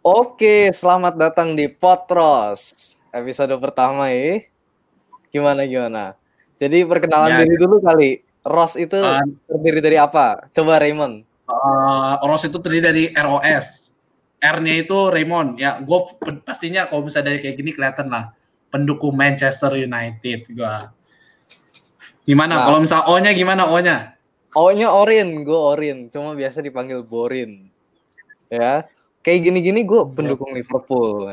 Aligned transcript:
Oke, 0.00 0.72
selamat 0.72 1.12
datang 1.20 1.52
di 1.52 1.68
Potros 1.68 2.96
episode 3.12 3.52
pertama 3.60 4.08
ya. 4.08 4.40
Gimana 5.28 5.68
gimana? 5.68 6.16
Jadi 6.56 6.88
perkenalan 6.88 7.36
Ya. 7.36 7.38
diri 7.44 7.60
dulu 7.60 7.84
kali. 7.84 8.24
Ros 8.40 8.80
itu 8.80 8.96
Uh, 8.96 9.20
terdiri 9.44 9.84
dari 9.84 10.00
apa? 10.00 10.48
Coba 10.56 10.80
Raymond. 10.80 11.28
uh, 11.52 12.16
Oros 12.24 12.48
itu 12.48 12.56
terdiri 12.64 12.80
dari 12.80 13.04
ROS. 13.12 13.92
R-nya 14.40 14.88
itu 14.88 15.12
Raymond. 15.12 15.60
Ya, 15.60 15.76
gue 15.84 15.98
pastinya 16.48 16.88
kalau 16.88 17.04
misalnya 17.04 17.36
dari 17.36 17.44
kayak 17.44 17.60
gini 17.60 17.76
kelihatan 17.76 18.08
lah 18.08 18.32
pendukung 18.72 19.12
Manchester 19.12 19.76
United 19.76 20.48
gua. 20.56 20.88
Gimana? 22.24 22.56
Nah. 22.56 22.64
Kalau 22.64 22.78
misal 22.80 23.04
O-nya 23.04 23.36
gimana 23.36 23.68
O-nya? 23.68 24.16
O-nya 24.56 24.88
Orin, 24.88 25.44
gue 25.44 25.60
Orin. 25.60 26.08
Cuma 26.08 26.32
biasa 26.32 26.64
dipanggil 26.64 27.04
Borin. 27.04 27.68
Ya, 28.48 28.88
kayak 29.20 29.40
gini-gini 29.48 29.84
gue 29.84 30.02
pendukung 30.12 30.52
Liverpool. 30.52 31.28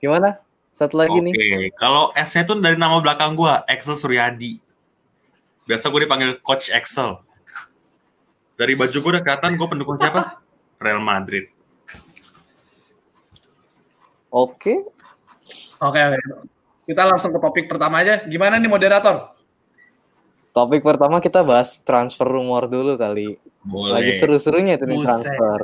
Gimana? 0.00 0.38
Satu 0.70 1.02
lagi 1.02 1.18
Oke, 1.18 1.26
nih. 1.26 1.74
kalau 1.74 2.14
S-nya 2.14 2.46
itu 2.46 2.54
dari 2.62 2.78
nama 2.78 3.02
belakang 3.02 3.34
gua, 3.34 3.66
Excel 3.66 3.98
Suryadi. 3.98 4.62
Biasa 5.66 5.90
gue 5.90 6.00
dipanggil 6.06 6.30
Coach 6.40 6.70
Excel. 6.70 7.18
Dari 8.54 8.78
baju 8.78 8.94
gue 8.94 9.10
udah 9.18 9.22
kelihatan 9.22 9.58
gue 9.58 9.66
pendukung 9.66 9.98
siapa? 9.98 10.38
Real 10.78 11.02
Madrid. 11.02 11.50
Oke. 14.30 14.86
Oke, 15.82 15.98
oke. 16.06 16.18
Kita 16.86 17.02
langsung 17.06 17.34
ke 17.34 17.38
topik 17.42 17.66
pertama 17.66 18.02
aja. 18.02 18.22
Gimana 18.30 18.58
nih 18.62 18.70
moderator? 18.70 19.34
Topik 20.50 20.82
pertama 20.82 21.22
kita 21.22 21.42
bahas 21.46 21.78
transfer 21.82 22.26
rumor 22.26 22.66
dulu 22.66 22.94
kali. 22.98 23.38
Boleh. 23.62 24.00
Lagi 24.00 24.12
seru-serunya 24.18 24.78
itu 24.78 24.86
nih 24.86 24.98
Buset. 24.98 25.08
transfer. 25.08 25.60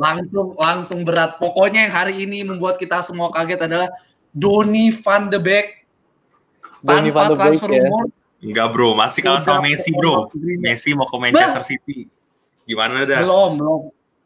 Langsung 0.00 0.56
langsung 0.56 1.04
berat. 1.04 1.36
Pokoknya 1.36 1.88
yang 1.88 1.94
hari 1.94 2.14
ini 2.24 2.42
membuat 2.42 2.80
kita 2.80 3.04
semua 3.04 3.28
kaget 3.32 3.68
adalah 3.68 3.88
Donny 4.32 4.88
van 5.04 5.28
de 5.28 5.36
Beek 5.36 5.84
Donny 6.80 7.12
tanpa 7.12 7.16
van 7.16 7.28
de 7.28 7.36
Beek 7.36 7.60
transfer 7.60 7.70
ya. 7.70 7.90
Enggak 8.42 8.66
bro, 8.74 8.98
masih 8.98 9.20
kalah 9.22 9.38
sama 9.38 9.70
Messi 9.70 9.94
bro. 9.94 10.26
Messi 10.58 10.90
mau 10.98 11.06
ke 11.06 11.14
Manchester 11.14 11.62
City. 11.62 12.10
Gimana 12.66 13.06
dah? 13.06 13.22
Belum, 13.22 13.60
belum. 13.60 13.80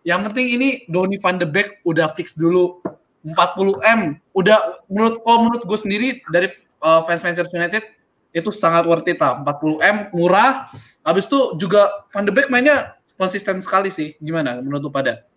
Yang 0.09 0.21
penting 0.31 0.47
ini 0.57 0.69
Donny 0.89 1.21
van 1.21 1.37
de 1.37 1.45
Beek 1.45 1.85
udah 1.85 2.09
fix 2.17 2.33
dulu 2.33 2.81
40 3.27 3.77
m. 3.83 4.01
Udah 4.33 4.81
menurut 4.89 5.21
kalau 5.27 5.39
menurut 5.51 5.63
gue 5.67 5.79
sendiri 5.79 6.09
dari 6.33 6.49
uh, 6.81 7.05
fans 7.05 7.27
Manchester 7.27 7.59
United 7.59 7.85
itu 8.33 8.49
sangat 8.55 8.89
worth 8.89 9.05
it 9.11 9.21
lah. 9.21 9.43
40 9.45 9.83
m 9.83 9.97
murah. 10.17 10.71
Habis 11.05 11.29
itu 11.29 11.59
juga 11.61 12.07
van 12.15 12.25
de 12.25 12.33
Beek 12.33 12.49
mainnya 12.49 12.97
konsisten 13.21 13.61
sekali 13.61 13.93
sih. 13.93 14.17
Gimana 14.23 14.63
menurut 14.65 14.89
lu 14.89 14.93
pada? 14.95 15.29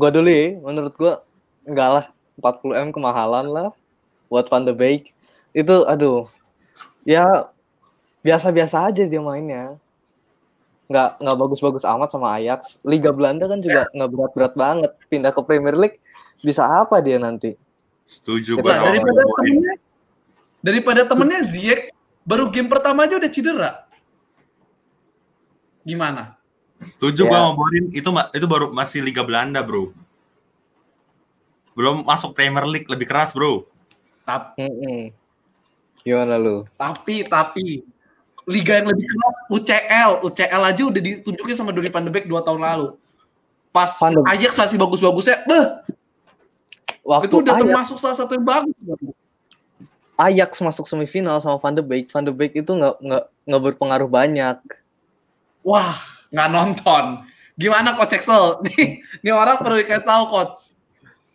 Gua 0.00 0.08
dulu 0.08 0.32
ya, 0.32 0.56
menurut 0.64 0.96
gua 0.96 1.20
enggak 1.68 1.88
lah 1.92 2.04
40 2.40 2.72
m 2.72 2.88
kemahalan 2.88 3.46
lah 3.52 3.68
buat 4.32 4.48
Van 4.48 4.64
de 4.64 4.72
Beek. 4.72 5.12
Itu 5.52 5.84
aduh. 5.84 6.24
Ya 7.04 7.52
biasa-biasa 8.24 8.88
aja 8.88 9.04
dia 9.04 9.20
mainnya. 9.20 9.76
Nggak 10.88 11.20
nggak 11.20 11.36
bagus-bagus 11.36 11.84
amat 11.84 12.08
sama 12.16 12.32
Ajax. 12.40 12.80
Liga 12.88 13.12
Belanda 13.12 13.44
kan 13.44 13.60
juga 13.60 13.92
nggak 13.92 14.08
berat-berat 14.08 14.54
banget. 14.56 14.90
Pindah 15.12 15.36
ke 15.36 15.40
Premier 15.44 15.76
League 15.76 16.00
bisa 16.40 16.64
apa 16.64 17.04
dia 17.04 17.20
nanti? 17.20 17.52
Setuju 18.08 18.58
gue 18.58 18.66
Nah, 18.66 18.80
sama 18.80 18.96
daripada 18.96 19.22
temennya 19.22 19.74
daripada 20.64 21.02
temennya 21.04 21.40
Ziyech 21.44 21.92
baru 22.24 22.48
game 22.48 22.72
pertama 22.72 23.04
aja 23.04 23.20
udah 23.20 23.30
cedera. 23.30 23.70
Gimana? 25.84 26.39
Setuju 26.80 27.24
Ya. 27.24 27.28
gue 27.28 27.38
sama 27.38 27.52
Borin. 27.54 27.84
Itu 27.92 28.08
itu 28.10 28.46
baru 28.48 28.72
masih 28.72 29.00
Liga 29.00 29.20
Belanda 29.20 29.60
bro. 29.60 29.92
Belum 31.72 32.02
masuk 32.02 32.32
Premier 32.32 32.64
League 32.66 32.88
lebih 32.88 33.04
keras 33.04 33.32
bro. 33.32 33.64
Tapi 34.24 34.64
Mm-mm. 34.64 35.02
Gimana 36.00 36.40
lu? 36.40 36.64
tapi 36.80 37.28
tapi 37.28 37.84
liga 38.48 38.80
yang 38.80 38.88
lebih 38.88 39.04
keras 39.04 39.36
UCL 39.52 40.10
UCL 40.24 40.62
aja 40.64 40.82
udah 40.82 40.96
ditunjukin 40.98 41.52
sama 41.54 41.70
Donny 41.70 41.92
van 41.92 42.02
de 42.02 42.10
Beek 42.10 42.24
dua 42.24 42.40
tahun 42.40 42.64
lalu 42.64 42.96
pas 43.70 43.92
Van 44.00 44.16
de- 44.16 44.24
Ajax 44.26 44.56
masih 44.56 44.80
bagus-bagusnya 44.80 45.44
beh 45.44 45.66
Waktu 47.04 47.28
itu 47.28 47.36
udah 47.44 47.52
Ajax, 47.52 47.62
termasuk 47.62 47.96
salah 48.00 48.16
satu 48.16 48.32
yang 48.32 48.48
bagus 48.48 48.72
Ajax 50.16 50.50
masuk 50.60 50.88
semifinal 50.88 51.36
sama 51.36 51.60
Van 51.60 51.76
de 51.76 51.84
Beek, 51.84 52.08
Van 52.08 52.24
de 52.24 52.32
Beek 52.32 52.56
itu 52.56 52.72
nggak 52.72 52.96
nggak 52.98 53.24
nggak 53.44 53.62
berpengaruh 53.70 54.08
banyak. 54.08 54.56
wah 55.60 56.00
nggak 56.30 56.48
nonton. 56.50 57.04
Gimana 57.60 57.94
coach 57.98 58.16
Excel? 58.16 58.58
Nih 58.66 59.04
nih 59.20 59.32
orang 59.34 59.60
perlu 59.60 59.82
dikasih 59.82 60.06
tahu 60.06 60.24
coach. 60.30 60.74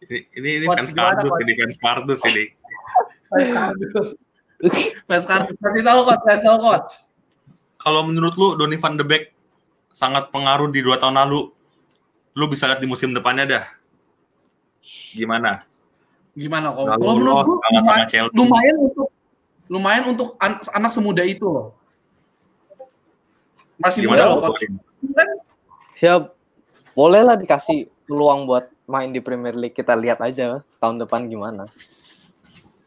Ini 0.06 0.17
ini, 0.38 0.50
ini 0.61 0.66
Coach, 0.67 0.78
fans 0.85 0.94
kardus 0.94 1.35
ini 1.41 1.51
fans 1.56 1.78
kardus 1.79 2.22
ini. 2.29 2.45
Mas 5.07 5.23
sekarang 5.23 5.55
kasih 5.55 5.84
tahu 5.84 6.00
coach 6.07 6.23
kasih 6.25 6.45
tahu 6.50 6.57
coach. 6.59 6.91
Kalau 7.79 8.01
menurut 8.07 8.34
lu 8.35 8.47
Donny 8.57 8.81
van 8.81 8.97
de 8.97 9.05
Beek 9.05 9.35
sangat 9.94 10.34
pengaruh 10.34 10.72
di 10.73 10.81
dua 10.81 10.97
tahun 10.97 11.22
lalu. 11.22 11.53
Lu 12.35 12.45
bisa 12.51 12.67
lihat 12.67 12.84
di 12.84 12.88
musim 12.89 13.16
depannya 13.16 13.45
dah. 13.47 13.66
Gimana? 15.16 15.63
gimana 16.35 16.75
kalau 16.75 16.88
Lalu 16.91 17.00
kalau 17.00 17.16
menurut 17.16 17.59
sama 17.63 18.03
lumayan, 18.03 18.35
lumayan 18.35 18.75
untuk 18.84 19.07
lumayan 19.72 20.03
untuk 20.11 20.29
an- 20.44 20.59
anak 20.75 20.91
semuda 20.91 21.23
itu 21.23 21.47
loh 21.47 21.72
masih 23.78 24.06
muda 24.06 24.24
Gimana 24.24 24.30
loh 24.30 24.40
coach 24.41 24.62
Borin? 24.62 24.74
kan 25.12 25.30
Siap. 25.96 26.24
Bolehlah 26.91 27.36
dikasih 27.36 27.88
peluang 28.03 28.44
buat 28.44 28.68
main 28.86 29.12
di 29.12 29.19
Premier 29.19 29.52
League. 29.52 29.74
Kita 29.74 29.96
lihat 29.96 30.19
aja 30.19 30.59
tahun 30.78 31.00
depan 31.02 31.28
gimana. 31.28 31.63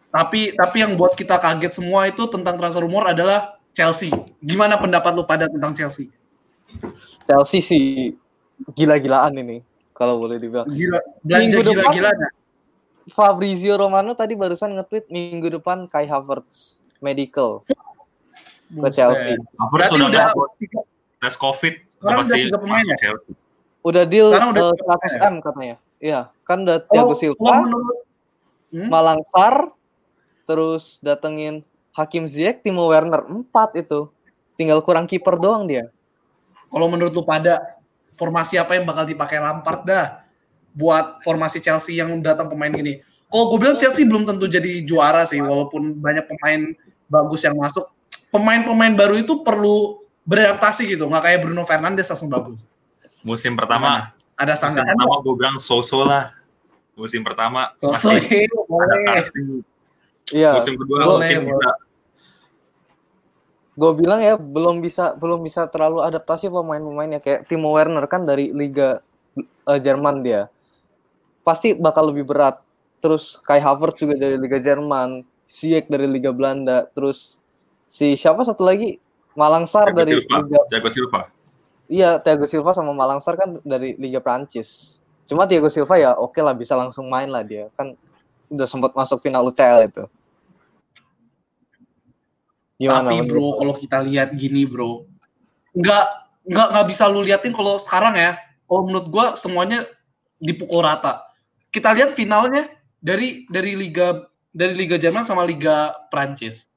Tapi 0.09 0.57
tapi 0.57 0.77
yang 0.81 0.97
buat 0.97 1.13
kita 1.13 1.37
kaget 1.37 1.73
semua 1.75 2.09
itu 2.09 2.25
tentang 2.29 2.57
transfer 2.57 2.81
rumor 2.81 3.05
adalah 3.05 3.61
Chelsea. 3.73 4.09
Gimana 4.41 4.77
pendapat 4.77 5.13
lu 5.13 5.25
pada 5.25 5.45
tentang 5.45 5.77
Chelsea? 5.77 6.09
Chelsea 7.25 7.61
sih 7.61 7.87
gila-gilaan 8.73 9.37
ini 9.37 9.61
kalau 9.93 10.21
boleh 10.21 10.41
dibilang. 10.41 10.69
Gila, 10.69 11.01
Minggu 11.25 11.61
depan- 11.61 11.93
gila-gilanya. 11.93 12.29
Fabrizio 13.09 13.77
Romano 13.77 14.13
tadi 14.13 14.37
barusan 14.37 14.77
nge-tweet 14.77 15.09
minggu 15.09 15.49
depan 15.61 15.89
Kai 15.89 16.05
Havertz 16.05 16.85
medical 17.01 17.65
ke 18.69 18.89
Chelsea. 18.93 19.37
Havertz 19.57 19.91
sudah 19.91 20.09
udah 20.09 20.27
tes 21.19 21.35
COVID. 21.35 21.75
Sekarang 21.99 22.23
udah 22.23 22.37
tiga 22.37 22.59
pemain 22.61 22.85
ya? 22.85 22.97
Chelsea. 23.01 23.33
Udah 23.83 24.05
deal 24.05 24.29
Sekarang 24.29 24.51
udah 24.53 24.67
100 24.75 25.33
m 25.33 25.35
katanya. 25.41 25.77
Iya, 25.99 26.21
kan 26.47 26.63
udah 26.63 26.79
Thiago 26.87 27.11
Oh, 27.11 27.19
Silva, 27.19 27.67
menurut 27.67 27.99
Hmm? 28.69 28.89
Malang 28.93 29.25
Sar, 29.33 29.73
terus 30.45 31.01
datengin 31.01 31.65
Hakim 31.97 32.29
Ziyech, 32.29 32.61
Timo 32.61 32.85
Werner, 32.85 33.25
empat 33.25 33.75
itu. 33.81 34.13
Tinggal 34.61 34.85
kurang 34.85 35.09
kiper 35.09 35.39
doang 35.41 35.65
dia. 35.65 35.91
kalau 36.69 36.85
menurut 36.85 37.17
lu 37.17 37.25
pada 37.25 37.81
formasi 38.13 38.61
apa 38.61 38.77
yang 38.77 38.85
bakal 38.85 39.09
dipakai 39.09 39.41
Lampard 39.41 39.89
dah 39.89 40.21
buat 40.77 41.25
formasi 41.25 41.65
Chelsea 41.65 41.97
yang 41.97 42.21
datang 42.21 42.53
pemain 42.53 42.69
ini? 42.77 43.01
Kalau 43.33 43.49
gue 43.49 43.57
bilang 43.57 43.81
Chelsea 43.81 44.05
belum 44.05 44.29
tentu 44.29 44.45
jadi 44.53 44.85
juara 44.85 45.25
sih, 45.25 45.41
walaupun 45.41 45.97
banyak 45.97 46.29
pemain 46.29 46.77
bagus 47.09 47.41
yang 47.49 47.57
masuk. 47.57 47.89
Pemain-pemain 48.29 48.93
baru 48.93 49.17
itu 49.17 49.41
perlu 49.41 50.05
beradaptasi 50.23 50.85
gitu, 50.85 51.09
nggak 51.09 51.23
kayak 51.25 51.39
Bruno 51.41 51.65
Fernandes 51.65 52.13
langsung 52.13 52.29
bagus. 52.29 52.61
Musim 53.25 53.57
pertama, 53.57 54.13
Ada 54.37 54.55
musim 54.55 54.63
sanggahan 54.71 54.95
pertama 54.95 55.15
gue 55.25 55.35
bilang 55.35 55.57
so-so 55.57 56.05
lah. 56.05 56.31
Musim 56.95 57.23
pertama 57.23 57.71
Sosok 57.79 58.11
masih 58.11 58.51
boleh. 58.67 58.91
adaptasi. 58.91 59.41
Iya, 60.35 60.51
Musim 60.59 60.75
kedua 60.77 60.99
boleh, 60.99 61.11
mungkin 61.15 61.39
boleh. 61.47 61.57
bisa. 61.57 61.71
gue 63.79 63.93
bilang 63.95 64.19
ya 64.19 64.35
belum 64.35 64.83
bisa 64.83 65.15
belum 65.15 65.39
bisa 65.41 65.71
terlalu 65.71 66.03
adaptasi 66.03 66.51
pemain-pemainnya 66.51 67.23
kayak 67.23 67.47
Timo 67.47 67.71
Werner 67.71 68.03
kan 68.11 68.27
dari 68.27 68.51
Liga 68.51 68.99
eh, 69.39 69.79
Jerman 69.79 70.27
dia 70.27 70.51
pasti 71.47 71.79
bakal 71.79 72.11
lebih 72.11 72.27
berat 72.27 72.59
terus 72.99 73.39
Kai 73.39 73.63
Havertz 73.63 74.03
juga 74.03 74.19
dari 74.19 74.35
Liga 74.35 74.59
Jerman 74.59 75.23
Ziyech 75.47 75.87
dari 75.87 76.11
Liga 76.11 76.35
Belanda 76.35 76.91
terus 76.91 77.39
si 77.89 78.15
siapa 78.15 78.45
satu 78.45 78.69
lagi 78.69 79.01
Malangsar 79.33 79.89
Thiago 79.91 79.99
dari 79.99 80.13
Silva. 80.21 80.37
Liga 80.45 80.61
Thiago 80.69 80.89
Silva. 80.93 81.21
iya 81.89 82.11
Thiago 82.21 82.45
Silva 82.45 82.71
sama 82.77 82.93
Malangsar 82.93 83.35
kan 83.41 83.57
dari 83.65 83.97
Liga 83.97 84.21
Prancis 84.21 85.01
cuma 85.25 85.49
Thiago 85.49 85.73
Silva 85.73 85.97
ya 85.97 86.13
oke 86.15 86.37
lah 86.45 86.53
bisa 86.53 86.77
langsung 86.77 87.09
main 87.09 87.33
lah 87.33 87.41
dia 87.41 87.73
kan 87.73 87.97
udah 88.53 88.69
sempat 88.69 88.93
masuk 88.93 89.25
final 89.25 89.49
UCL 89.49 89.89
itu 89.89 90.05
gimana 92.79 93.11
Tapi 93.11 93.27
bro, 93.27 93.59
kalau 93.59 93.75
kita 93.75 93.99
lihat 94.07 94.39
gini 94.39 94.63
bro, 94.65 95.03
nggak 95.75 96.07
nggak 96.47 96.69
nggak 96.73 96.87
bisa 96.87 97.11
lu 97.11 97.27
liatin 97.27 97.51
kalau 97.51 97.77
sekarang 97.77 98.15
ya. 98.15 98.39
Kalau 98.71 98.87
menurut 98.87 99.07
gua 99.11 99.27
semuanya 99.35 99.85
dipukul 100.39 100.87
rata. 100.87 101.27
Kita 101.75 101.93
lihat 101.93 102.15
finalnya 102.15 102.71
dari 103.03 103.45
dari 103.51 103.75
liga 103.75 104.31
dari 104.55 104.79
liga 104.79 104.97
Jerman 104.97 105.27
sama 105.27 105.43
liga 105.43 105.93
Prancis. 106.09 106.71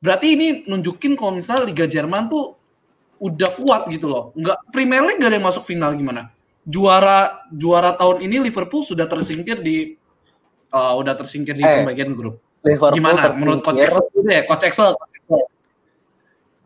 Berarti 0.00 0.26
ini 0.32 0.46
nunjukin 0.64 1.16
kalau 1.16 1.36
misalnya 1.36 1.68
liga 1.68 1.84
Jerman 1.84 2.32
tuh 2.32 2.56
udah 3.20 3.52
kuat 3.60 3.84
gitu 3.92 4.08
loh. 4.08 4.24
Nggak 4.32 4.58
Premier 4.72 5.04
League 5.04 5.20
gak 5.20 5.32
ada 5.32 5.36
yang 5.36 5.46
masuk 5.46 5.64
final 5.68 5.92
gimana? 5.92 6.32
juara 6.68 7.48
juara 7.50 7.96
tahun 7.96 8.20
ini 8.24 8.50
Liverpool 8.50 8.84
sudah 8.84 9.08
tersingkir 9.08 9.64
di 9.64 9.96
uh, 10.70 10.92
udah 11.00 11.16
tersingkir 11.16 11.56
di 11.56 11.64
Eh, 11.64 11.82
pembagian 11.82 12.12
grup. 12.12 12.36
Liverpool 12.60 13.00
Gimana 13.00 13.32
menurut 13.32 13.64
Coach. 13.64 13.80
Excel 13.80 14.04
dulu 14.12 14.28
ya, 14.28 14.42
Coach 14.44 14.64
Excel. 14.68 14.92
Coach 14.92 15.14
Excel. 15.16 15.42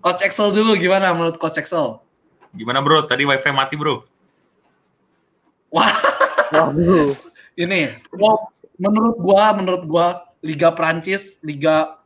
Coach 0.02 0.22
Excel 0.26 0.48
dulu 0.50 0.72
gimana 0.74 1.14
menurut 1.14 1.38
Coach 1.38 1.62
Excel? 1.62 2.02
Gimana 2.54 2.82
bro? 2.82 3.06
Tadi 3.06 3.22
wifi 3.22 3.50
mati 3.54 3.74
bro. 3.78 4.02
Wah, 5.74 5.90
Waduh. 6.54 7.10
ini 7.58 7.98
oh, 8.22 8.46
menurut 8.78 9.18
gua 9.18 9.50
menurut 9.58 9.82
gua 9.86 10.06
Liga 10.44 10.70
Prancis, 10.70 11.42
Liga 11.42 11.98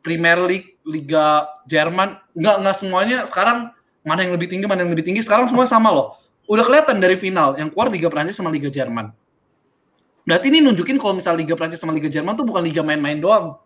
Premier 0.00 0.38
League, 0.40 0.80
Liga 0.88 1.46
Jerman, 1.68 2.16
nggak 2.36 2.56
nggak 2.64 2.76
semuanya 2.76 3.18
sekarang 3.28 3.72
mana 4.02 4.24
yang 4.24 4.32
lebih 4.32 4.48
tinggi, 4.48 4.64
mana 4.64 4.80
yang 4.80 4.92
lebih 4.92 5.04
tinggi, 5.04 5.20
sekarang 5.20 5.46
semua 5.48 5.68
sama 5.68 5.92
loh. 5.92 6.16
Udah 6.50 6.66
kelihatan 6.66 6.98
dari 6.98 7.14
final 7.14 7.54
yang 7.60 7.70
keluar 7.70 7.92
Liga 7.92 8.08
Prancis 8.10 8.40
sama 8.40 8.50
Liga 8.50 8.72
Jerman. 8.72 9.12
Berarti 10.26 10.50
ini 10.50 10.64
nunjukin 10.64 10.98
kalau 10.98 11.16
misal 11.16 11.36
Liga 11.36 11.54
Prancis 11.54 11.78
sama 11.78 11.94
Liga 11.94 12.10
Jerman 12.10 12.34
tuh 12.34 12.44
bukan 12.44 12.64
liga 12.66 12.82
main-main 12.82 13.22
doang. 13.22 13.56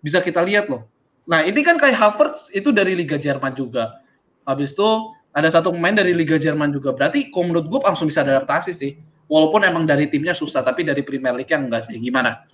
Bisa 0.00 0.22
kita 0.22 0.40
lihat 0.44 0.70
loh. 0.70 0.86
Nah, 1.28 1.44
ini 1.44 1.60
kan 1.60 1.76
kayak 1.76 1.96
Havertz 1.96 2.48
itu 2.56 2.72
dari 2.72 2.96
Liga 2.96 3.20
Jerman 3.20 3.52
juga. 3.52 4.00
Habis 4.48 4.72
itu 4.72 5.12
ada 5.36 5.46
satu 5.52 5.70
pemain 5.70 5.92
dari 5.92 6.16
Liga 6.16 6.40
Jerman 6.40 6.72
juga. 6.72 6.96
Berarti 6.96 7.28
kalau 7.30 7.52
menurut 7.52 7.68
gue 7.68 7.80
langsung 7.84 8.08
bisa 8.08 8.24
adaptasi 8.24 8.72
sih. 8.72 8.92
Walaupun 9.30 9.62
emang 9.62 9.86
dari 9.86 10.10
timnya 10.10 10.34
susah, 10.34 10.66
tapi 10.66 10.82
dari 10.82 11.06
Premier 11.06 11.30
League 11.38 11.50
yang 11.54 11.70
enggak 11.70 11.86
sih. 11.86 11.94
Gimana? 12.02 12.50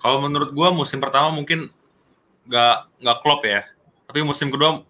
Kalau 0.00 0.20
menurut 0.20 0.52
gua 0.52 0.72
musim 0.72 1.00
pertama 1.00 1.28
mungkin 1.32 1.68
nggak 2.50 2.76
nggak 2.98 3.18
klop 3.22 3.40
ya. 3.46 3.62
Tapi 4.10 4.26
musim 4.26 4.50
kedua 4.50 4.82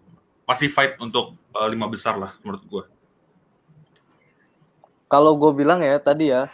pasti 0.49 0.65
fight 0.65 0.97
untuk 0.97 1.37
eh, 1.53 1.67
lima 1.69 1.85
besar 1.85 2.17
lah 2.17 2.33
menurut 2.41 2.63
gua. 2.65 2.83
Kalau 5.11 5.35
gue 5.35 5.51
bilang 5.51 5.83
ya 5.83 5.99
tadi 5.99 6.31
ya, 6.31 6.47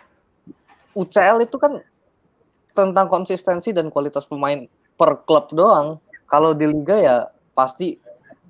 UCL 0.97 1.45
itu 1.45 1.61
kan 1.61 1.77
tentang 2.73 3.05
konsistensi 3.05 3.69
dan 3.69 3.93
kualitas 3.93 4.25
pemain 4.25 4.65
per 4.97 5.23
klub 5.23 5.53
doang. 5.53 6.01
Kalau 6.25 6.57
di 6.57 6.65
liga 6.65 6.97
ya 6.97 7.17
pasti 7.53 8.01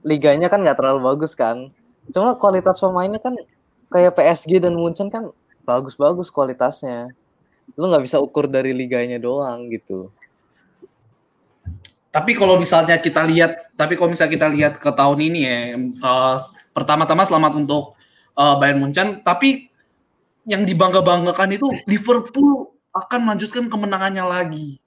liganya 0.08 0.48
kan 0.48 0.64
nggak 0.64 0.80
terlalu 0.80 1.04
bagus 1.04 1.36
kan. 1.36 1.70
Cuma 2.08 2.40
kualitas 2.40 2.80
pemainnya 2.80 3.20
kan 3.20 3.36
kayak 3.92 4.16
PSG 4.16 4.64
dan 4.64 4.80
Munchen 4.80 5.12
kan 5.12 5.28
bagus-bagus 5.68 6.32
kualitasnya. 6.32 7.12
Lu 7.76 7.92
nggak 7.92 8.08
bisa 8.08 8.24
ukur 8.24 8.48
dari 8.48 8.72
liganya 8.72 9.20
doang 9.20 9.68
gitu. 9.68 10.08
Tapi 12.18 12.34
kalau 12.34 12.58
misalnya 12.58 12.98
kita 12.98 13.30
lihat, 13.30 13.78
tapi 13.78 13.94
kalau 13.94 14.10
misalnya 14.10 14.34
kita 14.34 14.48
lihat 14.50 14.74
ke 14.82 14.90
tahun 14.90 15.22
ini 15.22 15.40
ya, 15.46 15.58
eh, 15.78 16.38
pertama-tama 16.74 17.22
selamat 17.30 17.62
untuk 17.62 17.94
eh, 18.34 18.56
Bayern 18.58 18.82
Munchen. 18.82 19.22
Tapi 19.22 19.70
yang 20.50 20.66
dibangga-banggakan 20.66 21.54
itu 21.54 21.70
Liverpool 21.86 22.74
akan 22.98 23.20
melanjutkan 23.22 23.70
kemenangannya 23.70 24.26
lagi. 24.26 24.82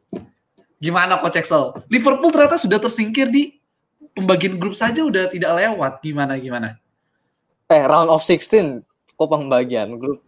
Gimana 0.82 1.23
Coach 1.23 1.38
Excel? 1.38 1.71
Liverpool 1.87 2.35
ternyata 2.35 2.59
sudah 2.59 2.82
tersingkir 2.82 3.31
di 3.31 3.62
pembagian 4.19 4.59
grup 4.59 4.75
saja 4.75 5.06
udah 5.06 5.31
tidak 5.31 5.55
lewat. 5.55 6.03
Gimana 6.03 6.35
gimana? 6.35 6.83
Eh 7.71 7.87
round 7.87 8.11
of 8.11 8.26
16 8.26 8.83
kok 9.15 9.31
pembagian 9.31 9.94
grup. 10.03 10.19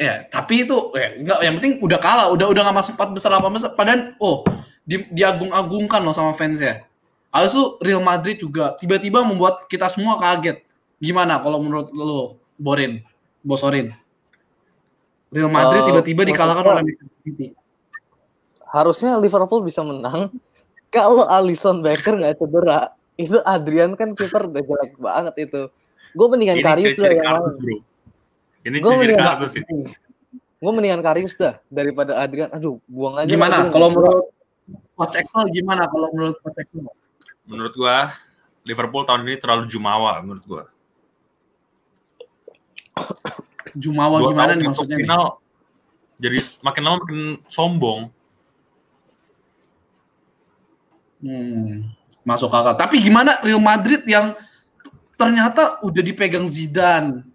Ya, 0.00 0.24
tapi 0.32 0.64
itu 0.64 0.88
ya, 0.96 1.20
enggak 1.20 1.38
yang 1.44 1.54
penting 1.60 1.72
udah 1.84 2.00
kalah, 2.00 2.32
udah 2.32 2.48
udah 2.48 2.64
nggak 2.64 2.78
masuk 2.80 2.96
empat 2.96 3.10
besar 3.12 3.28
delapan 3.36 3.52
besar. 3.52 3.70
Padahal 3.76 4.16
oh 4.24 4.40
di, 4.82 5.06
diagung-agungkan 5.08 6.00
loh 6.00 6.12
sama 6.12 6.32
fans 6.32 6.58
ya. 6.58 6.82
Habis 7.28 7.52
itu 7.52 7.64
Real 7.80 8.00
Madrid 8.00 8.36
juga 8.36 8.76
tiba-tiba 8.76 9.22
membuat 9.22 9.64
kita 9.66 9.88
semua 9.88 10.16
kaget. 10.16 10.60
Gimana 10.98 11.38
kalau 11.38 11.58
menurut 11.58 11.88
lo, 11.90 12.36
Borin, 12.54 13.00
Bosorin? 13.40 13.90
Real 15.28 15.48
Madrid 15.48 15.80
Eh, 15.80 15.86
tiba-tiba 15.88 16.22
dikalahkan 16.22 16.60
menurut 16.60 16.76
oleh 16.76 16.84
Manchester 16.84 17.20
City. 17.24 17.46
Harusnya 18.68 19.16
Liverpool 19.16 19.60
bisa 19.60 19.80
menang 19.80 20.28
kalau 20.94 21.24
Alisson 21.24 21.80
Becker 21.80 22.16
nggak 22.16 22.36
cedera. 22.36 22.92
Itu 23.14 23.40
Adrian 23.42 23.92
kan 23.92 24.12
kiper 24.12 24.48
udah 24.48 24.60
jelek 24.60 24.92
banget 24.96 25.34
itu. 25.42 25.62
Gue 26.12 26.26
mendingan 26.28 26.60
Ini 26.60 26.64
Karius 26.64 26.92
dah 26.92 27.08
ciri-ciri 27.08 27.14
yang 27.14 27.24
kartus 27.24 27.54
main. 27.54 27.64
bro. 27.64 27.76
Ini 28.62 28.76
Gua 28.76 28.90
ciri-ciri 28.92 29.00
mendingan- 29.00 29.26
kartus 29.26 29.52
ini. 29.56 29.76
Gue 30.62 30.72
mendingan 30.72 31.00
Karius 31.00 31.34
dah 31.34 31.54
daripada 31.68 32.12
Adrian. 32.16 32.50
Aduh, 32.52 32.76
buang 32.84 33.16
aja. 33.16 33.28
Gimana 33.28 33.68
kalau 33.68 33.88
menurut 33.88 34.28
Coach 34.96 35.16
Excel 35.18 35.48
gimana 35.50 35.88
kalau 35.88 36.08
menurut 36.12 36.36
Coach 36.40 36.58
Excel? 36.60 36.86
Menurut 37.48 37.74
gua 37.74 38.14
Liverpool 38.62 39.02
tahun 39.02 39.26
ini 39.26 39.36
terlalu 39.40 39.64
jumawa 39.66 40.20
menurut 40.22 40.44
gua. 40.46 40.64
Jumawa 43.72 44.20
Dua 44.20 44.30
gimana 44.36 44.52
nih 44.54 44.66
maksudnya? 44.68 44.96
nih? 45.00 45.06
final 45.08 45.42
jadi 46.22 46.38
makin 46.62 46.82
lama 46.86 46.96
makin 47.02 47.20
sombong. 47.50 48.00
Hmm, 51.22 51.90
masuk 52.22 52.50
akal. 52.50 52.78
Tapi 52.78 53.02
gimana 53.02 53.42
Real 53.42 53.62
Madrid 53.62 54.06
yang 54.06 54.38
ternyata 55.18 55.82
udah 55.82 56.02
dipegang 56.02 56.46
Zidane. 56.46 57.26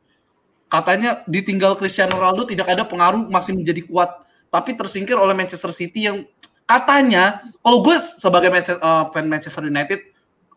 Katanya 0.68 1.24
ditinggal 1.28 1.80
Cristiano 1.80 2.19
Ronaldo 2.19 2.48
tidak 2.48 2.68
ada 2.68 2.84
pengaruh 2.84 3.28
masih 3.28 3.56
menjadi 3.56 3.84
kuat. 3.88 4.28
Tapi 4.51 4.75
tersingkir 4.75 5.16
oleh 5.16 5.36
Manchester 5.36 5.72
City 5.72 6.07
yang 6.07 6.24
katanya 6.68 7.42
kalau 7.64 7.80
gue 7.81 7.96
sebagai 7.98 8.52
eh, 8.52 9.04
fan 9.16 9.25
Manchester 9.31 9.66
United, 9.66 10.00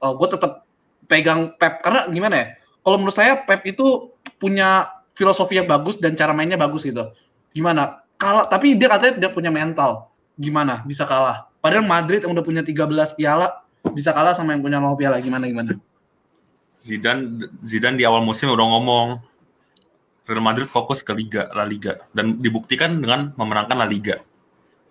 gue 0.00 0.28
tetap 0.28 0.66
pegang 1.10 1.54
Pep 1.58 1.82
karena 1.82 2.06
gimana 2.10 2.34
ya? 2.34 2.46
Kalau 2.86 2.96
menurut 2.96 3.16
saya 3.16 3.40
Pep 3.44 3.62
itu 3.66 4.10
punya 4.40 4.88
filosofi 5.18 5.60
yang 5.60 5.68
bagus 5.68 6.00
dan 6.00 6.16
cara 6.16 6.32
mainnya 6.32 6.56
bagus 6.56 6.86
gitu. 6.86 7.12
Gimana? 7.52 8.00
Kalah, 8.16 8.48
tapi 8.48 8.78
dia 8.78 8.88
katanya 8.88 9.20
tidak 9.20 9.32
punya 9.36 9.52
mental. 9.52 10.08
Gimana? 10.40 10.80
Bisa 10.88 11.04
kalah. 11.04 11.50
Padahal 11.60 11.84
Madrid 11.84 12.24
yang 12.24 12.32
udah 12.32 12.44
punya 12.44 12.64
13 12.64 12.88
piala 13.18 13.60
bisa 13.92 14.16
kalah 14.16 14.32
sama 14.32 14.56
yang 14.56 14.64
punya 14.64 14.80
0 14.80 14.96
piala. 14.96 15.20
Gimana 15.20 15.44
gimana? 15.44 15.76
Zidane 16.80 17.52
Zidane 17.60 18.00
di 18.00 18.08
awal 18.08 18.24
musim 18.24 18.48
udah 18.48 18.64
ngomong 18.64 19.06
Real 20.24 20.40
Madrid 20.40 20.70
fokus 20.70 21.04
ke 21.04 21.12
Liga 21.12 21.52
La 21.52 21.68
Liga 21.68 22.00
dan 22.16 22.40
dibuktikan 22.40 23.02
dengan 23.02 23.36
memenangkan 23.36 23.76
La 23.76 23.84
Liga. 23.84 24.16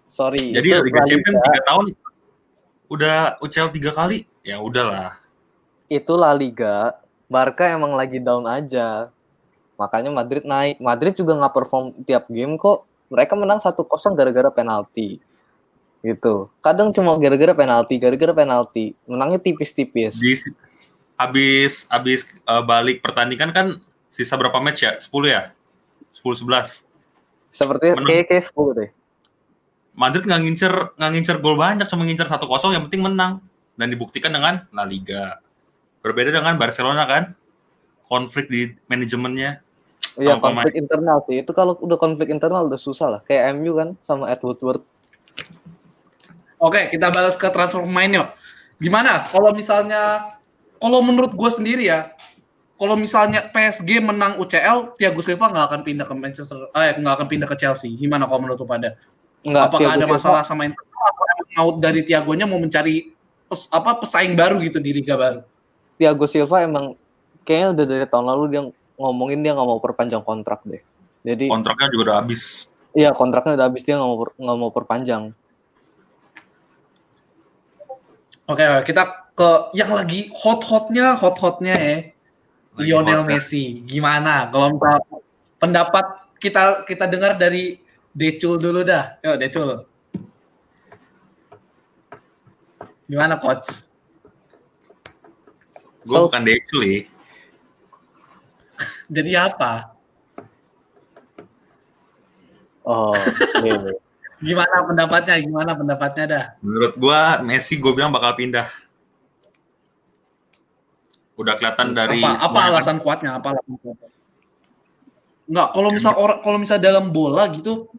Sorry. 0.10 0.58
Jadi 0.58 0.74
Liga 0.74 1.06
Champions 1.06 1.38
Liga. 1.38 1.46
tiga 1.46 1.62
tahun 1.70 1.86
udah 2.90 3.18
UCL 3.46 3.70
tiga 3.70 3.94
kali 3.94 4.26
ya 4.42 4.58
udahlah. 4.58 5.22
Itu 5.86 6.18
La 6.18 6.34
Liga. 6.34 6.98
Barca 7.30 7.70
emang 7.70 7.94
lagi 7.94 8.18
down 8.18 8.50
aja. 8.50 9.14
Makanya 9.78 10.10
Madrid 10.10 10.42
naik. 10.42 10.82
Madrid 10.82 11.14
juga 11.14 11.38
nggak 11.38 11.54
perform 11.54 11.94
tiap 12.10 12.26
game 12.26 12.58
kok. 12.58 12.90
Mereka 13.14 13.38
menang 13.38 13.62
1-0 13.62 13.86
gara-gara 14.18 14.50
penalti. 14.50 15.22
Gitu. 16.02 16.50
Kadang 16.66 16.90
cuma 16.90 17.14
gara-gara 17.22 17.54
penalti, 17.54 18.02
gara-gara 18.02 18.34
penalti. 18.34 18.98
Menangnya 19.06 19.38
tipis-tipis. 19.38 20.18
Habis 21.14 21.86
habis 21.86 22.26
eh, 22.26 22.64
balik 22.66 23.06
pertandingan 23.06 23.54
kan 23.54 23.68
sisa 24.10 24.34
berapa 24.34 24.58
match 24.58 24.82
ya? 24.82 24.98
10 24.98 25.06
ya? 25.30 25.54
10 26.18 26.42
11. 26.42 26.90
Seperti 27.50 27.86
kayak 27.94 28.26
kayak 28.26 28.46
10 28.50 28.78
deh. 28.78 28.90
Madrid 29.98 30.24
nggak 30.26 30.42
ngincer 30.46 30.74
nggak 30.96 31.12
ngincer 31.16 31.38
gol 31.42 31.58
banyak, 31.58 31.88
cuma 31.90 32.06
ngincer 32.06 32.28
1-0 32.28 32.76
yang 32.76 32.84
penting 32.88 33.04
menang 33.04 33.44
dan 33.76 33.88
dibuktikan 33.88 34.32
dengan 34.36 34.68
La 34.76 34.84
Liga. 34.84 35.40
Berbeda 36.04 36.32
dengan 36.36 36.56
Barcelona 36.56 37.04
kan? 37.08 37.24
Konflik 38.08 38.50
di 38.50 38.74
manajemennya. 38.88 39.62
Iya, 40.20 40.40
konflik 40.42 40.76
internal 40.76 41.24
sih. 41.28 41.44
Itu 41.44 41.56
kalau 41.56 41.78
udah 41.80 41.96
konflik 41.96 42.32
internal 42.34 42.68
udah 42.68 42.80
susah 42.80 43.08
lah. 43.08 43.22
Kayak 43.24 43.56
MU 43.60 43.78
kan 43.78 43.90
sama 44.04 44.28
Ed 44.32 44.42
Woodward. 44.44 44.84
Oke, 46.60 46.92
kita 46.92 47.08
balas 47.08 47.40
ke 47.40 47.48
transfer 47.56 47.80
pemain 47.80 48.12
yuk. 48.12 48.28
Gimana? 48.84 49.24
Kalau 49.32 49.56
misalnya, 49.56 50.36
kalau 50.84 51.00
menurut 51.00 51.32
gue 51.32 51.52
sendiri 51.52 51.88
ya, 51.88 52.12
kalau 52.80 52.96
misalnya 52.96 53.52
PSG 53.52 54.00
menang 54.00 54.40
UCL, 54.40 54.96
Thiago 54.96 55.20
Silva 55.20 55.52
nggak 55.52 55.66
akan 55.72 55.82
pindah 55.84 56.06
ke 56.08 56.16
Manchester, 56.16 56.72
eh 56.76 56.96
nggak 56.96 57.14
akan 57.20 57.28
pindah 57.28 57.48
ke 57.48 57.56
Chelsea. 57.60 57.96
Gimana 58.00 58.28
kalau 58.28 58.44
menurut 58.48 58.60
lu 58.60 58.68
pada? 58.68 58.96
Enggak, 59.40 59.72
Apakah 59.72 59.80
Thiago 59.80 59.96
ada 59.96 60.06
Silva- 60.06 60.18
masalah 60.20 60.44
sama 60.44 60.62
internal 60.68 61.04
atau 61.10 61.24
emang 61.32 61.48
mau 61.56 61.70
dari 61.80 62.02
Thiagonya 62.04 62.46
mau 62.46 62.60
mencari 62.60 63.16
pes- 63.48 63.72
apa 63.72 64.04
pesaing 64.04 64.36
baru 64.36 64.60
gitu 64.60 64.84
di 64.84 64.92
liga 64.92 65.16
baru? 65.16 65.42
Thiago 65.96 66.26
Silva 66.28 66.64
emang 66.64 66.96
kayaknya 67.48 67.68
udah 67.76 67.86
dari 67.88 68.06
tahun 68.08 68.26
lalu 68.28 68.44
dia 68.52 68.62
ngomongin 69.00 69.40
dia 69.40 69.56
nggak 69.56 69.68
mau 69.68 69.80
perpanjang 69.80 70.24
kontrak 70.24 70.60
deh. 70.68 70.84
Jadi 71.24 71.48
Kontraknya 71.48 71.88
juga 71.92 72.04
udah 72.12 72.18
habis. 72.24 72.68
iya 72.92 73.14
kontraknya 73.16 73.54
udah 73.56 73.66
habis 73.70 73.84
dia 73.88 73.96
nggak 73.96 74.10
mau 74.12 74.18
nggak 74.28 74.58
mau 74.60 74.72
perpanjang. 74.76 75.24
Oke, 78.50 78.66
kita 78.90 79.30
ke 79.38 79.50
yang 79.78 79.94
lagi 79.94 80.26
hot-hotnya, 80.34 81.14
hot-hotnya 81.16 81.76
ya. 81.78 81.98
Lionel 82.82 83.24
hot, 83.24 83.30
ya. 83.30 83.38
Messi. 83.38 83.86
Gimana? 83.86 84.50
Kalau 84.50 84.80
pendapat 85.62 86.06
kita 86.42 86.82
kita 86.88 87.06
dengar 87.06 87.38
dari 87.38 87.78
Decul 88.20 88.60
dulu 88.60 88.84
dah. 88.84 89.16
Yo, 89.24 89.40
Decul. 89.40 89.88
Gimana, 93.08 93.40
coach? 93.40 93.88
Gue 96.04 96.18
So- 96.20 96.28
bukan 96.28 96.44
Decul 96.44 96.82
ya. 96.84 97.00
Jadi 99.16 99.32
apa? 99.40 99.96
Oh, 102.84 103.16
iya. 103.64 103.96
Gimana 104.48 104.88
pendapatnya? 104.88 105.36
Gimana 105.44 105.72
pendapatnya 105.76 106.26
dah? 106.28 106.46
Menurut 106.64 106.96
gua 106.96 107.44
Messi 107.44 107.76
gue 107.76 107.92
bilang 107.92 108.08
bakal 108.16 108.40
pindah. 108.40 108.72
Udah 111.36 111.60
kelihatan 111.60 111.92
dari 111.92 112.24
apa, 112.24 112.48
apa 112.48 112.60
alasan 112.72 113.04
kuatnya? 113.04 113.36
Apa 113.36 113.52
alasan 113.52 113.76
kuatnya? 113.84 114.08
Enggak, 115.44 115.68
kalau 115.76 115.90
misal 115.92 116.14
orang 116.16 116.40
kalau 116.40 116.58
misal 116.62 116.80
dalam 116.80 117.12
bola 117.12 117.52
gitu 117.52 117.92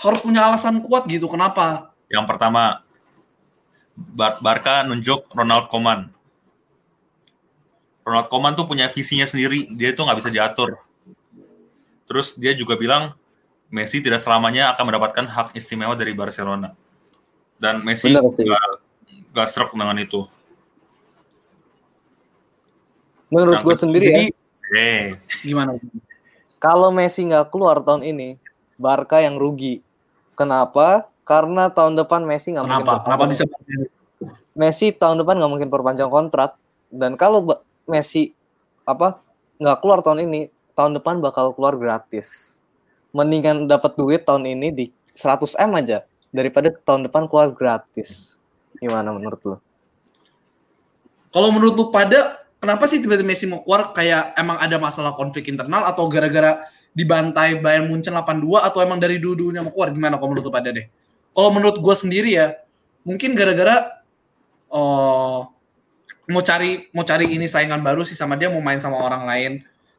harus 0.00 0.20
punya 0.24 0.40
alasan 0.48 0.80
kuat 0.80 1.04
gitu. 1.04 1.28
Kenapa? 1.28 1.92
Yang 2.08 2.24
pertama 2.26 2.80
Bar- 3.94 4.40
Barca 4.40 4.80
nunjuk 4.88 5.28
Ronald 5.36 5.68
Koeman. 5.68 6.08
Ronald 8.00 8.32
Koeman 8.32 8.56
tuh 8.56 8.64
punya 8.64 8.88
visinya 8.88 9.28
sendiri, 9.28 9.68
dia 9.76 9.92
tuh 9.92 10.08
nggak 10.08 10.18
bisa 10.24 10.32
diatur. 10.32 10.80
Terus 12.08 12.34
dia 12.34 12.56
juga 12.56 12.74
bilang 12.80 13.12
Messi 13.70 14.02
tidak 14.02 14.18
selamanya 14.18 14.74
akan 14.74 14.82
mendapatkan 14.88 15.26
hak 15.30 15.48
istimewa 15.54 15.94
dari 15.94 16.10
Barcelona. 16.10 16.74
Dan 17.60 17.84
Messi 17.86 18.10
nggak 18.10 18.66
nggak 19.30 19.46
stroke 19.46 19.76
dengan 19.76 19.94
itu. 20.00 20.26
Menurut 23.30 23.62
gue 23.62 23.76
sendiri 23.78 24.06
Jadi 24.10 24.26
ya, 24.26 24.38
Eh, 24.70 25.06
gimana? 25.46 25.78
kalau 26.58 26.90
Messi 26.90 27.26
nggak 27.26 27.50
keluar 27.54 27.78
tahun 27.78 28.02
ini, 28.02 28.38
Barca 28.74 29.22
yang 29.22 29.38
rugi. 29.38 29.82
Kenapa? 30.40 31.04
Karena 31.28 31.68
tahun 31.68 32.00
depan 32.00 32.24
Messi 32.24 32.56
nggak 32.56 32.64
mungkin 32.64 32.80
Kenapa? 32.80 33.04
Kenapa 33.04 33.24
bisa 33.28 33.44
Messi 34.56 34.88
tahun 34.96 35.20
depan 35.20 35.36
nggak 35.36 35.52
mungkin 35.52 35.68
perpanjang 35.68 36.08
kontrak 36.08 36.56
dan 36.88 37.20
kalau 37.20 37.44
Messi 37.84 38.32
apa 38.88 39.20
nggak 39.60 39.84
keluar 39.84 40.00
tahun 40.00 40.24
ini 40.24 40.48
tahun 40.72 40.96
depan 40.96 41.20
bakal 41.20 41.52
keluar 41.52 41.76
gratis 41.76 42.56
mendingan 43.12 43.68
dapat 43.68 43.92
duit 44.00 44.24
tahun 44.24 44.48
ini 44.48 44.72
di 44.72 44.84
100 45.12 45.60
m 45.60 45.70
aja 45.76 46.08
daripada 46.32 46.72
tahun 46.72 47.12
depan 47.12 47.28
keluar 47.28 47.52
gratis 47.52 48.40
gimana 48.80 49.12
menurut 49.12 49.40
lo? 49.44 49.56
Kalau 51.30 51.52
menurut 51.52 51.76
lu 51.76 51.84
pada 51.92 52.48
kenapa 52.58 52.88
sih 52.88 52.98
tiba-tiba 52.98 53.28
Messi 53.28 53.44
mau 53.44 53.60
keluar 53.60 53.92
kayak 53.92 54.34
emang 54.40 54.56
ada 54.56 54.80
masalah 54.80 55.12
konflik 55.14 55.52
internal 55.52 55.84
atau 55.84 56.08
gara-gara 56.08 56.64
dibantai 56.90 57.62
Bayern 57.62 57.86
Munchen 57.86 58.14
8-2 58.14 58.66
atau 58.66 58.82
emang 58.82 58.98
dari 58.98 59.22
dulu-dulunya 59.22 59.62
mau 59.62 59.70
keluar 59.70 59.94
gimana 59.94 60.18
kalau 60.18 60.34
menurut 60.34 60.50
pada 60.50 60.74
deh? 60.74 60.86
Kalau 61.30 61.50
menurut 61.54 61.78
gue 61.78 61.94
sendiri 61.94 62.34
ya 62.34 62.58
mungkin 63.06 63.38
gara-gara 63.38 64.02
oh, 64.68 65.48
mau 66.30 66.42
cari 66.42 66.90
mau 66.94 67.06
cari 67.06 67.30
ini 67.30 67.46
saingan 67.46 67.82
baru 67.82 68.02
sih 68.02 68.18
sama 68.18 68.34
dia 68.34 68.50
mau 68.50 68.62
main 68.62 68.82
sama 68.82 68.98
orang 68.98 69.24
lain. 69.26 69.52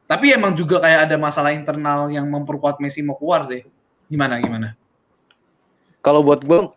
Tapi 0.04 0.34
emang 0.34 0.52
juga 0.52 0.82
kayak 0.82 1.08
ada 1.08 1.16
masalah 1.16 1.56
internal 1.56 2.12
yang 2.12 2.28
memperkuat 2.28 2.76
Messi 2.84 3.00
mau 3.00 3.16
keluar 3.16 3.48
sih. 3.48 3.64
Gimana 4.12 4.36
gimana? 4.44 4.76
Kalau 6.04 6.20
buat 6.20 6.44
gue 6.44 6.68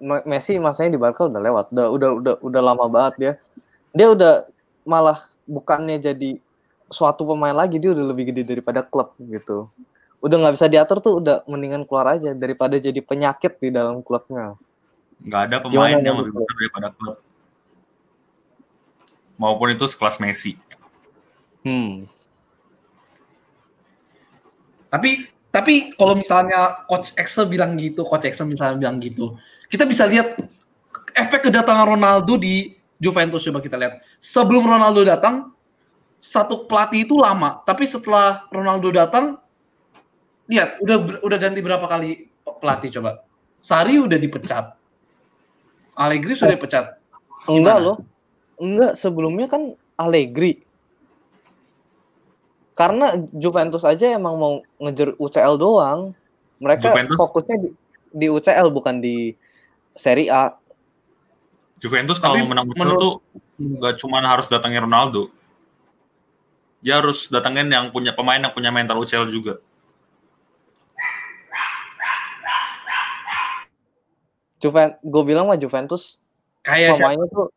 Me- 0.00 0.24
Messi 0.24 0.56
masanya 0.56 0.96
di 0.96 0.98
Barca 0.98 1.28
udah 1.28 1.38
lewat, 1.44 1.66
udah 1.76 1.86
udah 1.92 2.10
udah 2.18 2.34
udah 2.40 2.60
lama 2.64 2.84
banget 2.88 3.14
dia. 3.20 3.32
Dia 3.92 4.08
udah 4.10 4.48
malah 4.88 5.20
bukannya 5.44 6.00
jadi 6.00 6.40
suatu 6.90 7.22
pemain 7.22 7.54
lagi, 7.54 7.78
dia 7.78 7.94
udah 7.94 8.04
lebih 8.10 8.34
gede 8.34 8.42
daripada 8.42 8.82
klub 8.82 9.14
gitu. 9.16 9.70
Udah 10.20 10.36
nggak 10.36 10.54
bisa 10.58 10.66
diatur 10.68 10.98
tuh, 11.00 11.22
udah 11.22 11.46
mendingan 11.48 11.86
keluar 11.86 12.18
aja 12.18 12.34
daripada 12.36 12.76
jadi 12.76 13.00
penyakit 13.00 13.56
di 13.62 13.70
dalam 13.72 14.02
klubnya. 14.02 14.58
nggak 15.20 15.42
ada 15.52 15.56
pemain 15.60 15.96
Gimana 15.96 16.04
yang 16.04 16.18
lebih 16.20 16.32
besar 16.36 16.54
daripada 16.58 16.88
klub. 16.92 17.16
Maupun 19.40 19.68
itu 19.72 19.86
sekelas 19.88 20.20
Messi. 20.20 20.58
Hmm. 21.64 22.04
Tapi 24.90 25.30
tapi 25.50 25.94
kalau 25.98 26.14
misalnya 26.14 26.84
coach 26.86 27.14
Excel 27.16 27.46
bilang 27.46 27.78
gitu, 27.78 28.02
coach 28.04 28.26
Excel 28.26 28.48
misalnya 28.48 28.76
bilang 28.80 28.96
gitu, 29.00 29.34
kita 29.70 29.86
bisa 29.86 30.06
lihat 30.06 30.38
efek 31.14 31.48
kedatangan 31.48 31.96
Ronaldo 31.96 32.36
di 32.36 32.74
Juventus 33.00 33.44
coba 33.48 33.60
kita 33.64 33.76
lihat. 33.80 34.04
Sebelum 34.20 34.62
Ronaldo 34.68 35.02
datang, 35.02 35.56
satu 36.20 36.68
pelatih 36.68 37.08
itu 37.08 37.16
lama, 37.16 37.64
tapi 37.64 37.88
setelah 37.88 38.44
Ronaldo 38.52 38.92
datang, 38.92 39.40
lihat 40.46 40.76
udah 40.84 41.24
udah 41.24 41.38
ganti 41.40 41.64
berapa 41.64 41.82
kali 41.88 42.28
pelatih 42.60 43.00
coba. 43.00 43.24
Sari 43.60 43.96
udah 43.96 44.20
dipecat. 44.20 44.76
Allegri 45.96 46.36
sudah 46.36 46.56
dipecat. 46.56 46.96
Enggak 47.48 47.76
Gimana? 47.80 47.86
loh. 47.92 47.96
Enggak, 48.60 48.92
sebelumnya 49.00 49.48
kan 49.48 49.72
Allegri. 49.96 50.60
Karena 52.76 53.12
Juventus 53.32 53.84
aja 53.84 54.16
emang 54.16 54.36
mau 54.36 54.54
ngejar 54.80 55.12
UCL 55.16 55.60
doang. 55.60 56.16
Mereka 56.60 56.92
Juventus? 56.92 57.16
fokusnya 57.16 57.56
di, 57.60 57.68
di 58.12 58.26
UCL 58.28 58.68
bukan 58.72 59.00
di 59.00 59.32
Serie 59.96 60.28
A. 60.32 60.52
Juventus 61.80 62.20
kalau 62.20 62.36
mau 62.44 62.52
menang 62.52 62.68
betul 62.68 62.80
menurut- 62.84 63.00
tuh 63.00 63.14
nggak 63.60 63.94
cuma 64.00 64.20
harus 64.20 64.48
datangin 64.48 64.84
Ronaldo. 64.84 65.28
Dia 66.80 67.00
harus 67.00 67.28
datangin 67.28 67.68
yang 67.68 67.92
punya 67.92 68.16
pemain 68.16 68.40
yang 68.40 68.52
punya 68.52 68.72
mental 68.72 69.00
UCL 69.04 69.28
juga. 69.28 69.60
Juven, 74.60 74.92
gue 75.00 75.22
bilang 75.24 75.48
mah 75.48 75.56
Juventus 75.56 76.20
Kayak 76.60 77.00
siapa? 77.00 77.16
pemainnya 77.16 77.26
tuh 77.32 77.48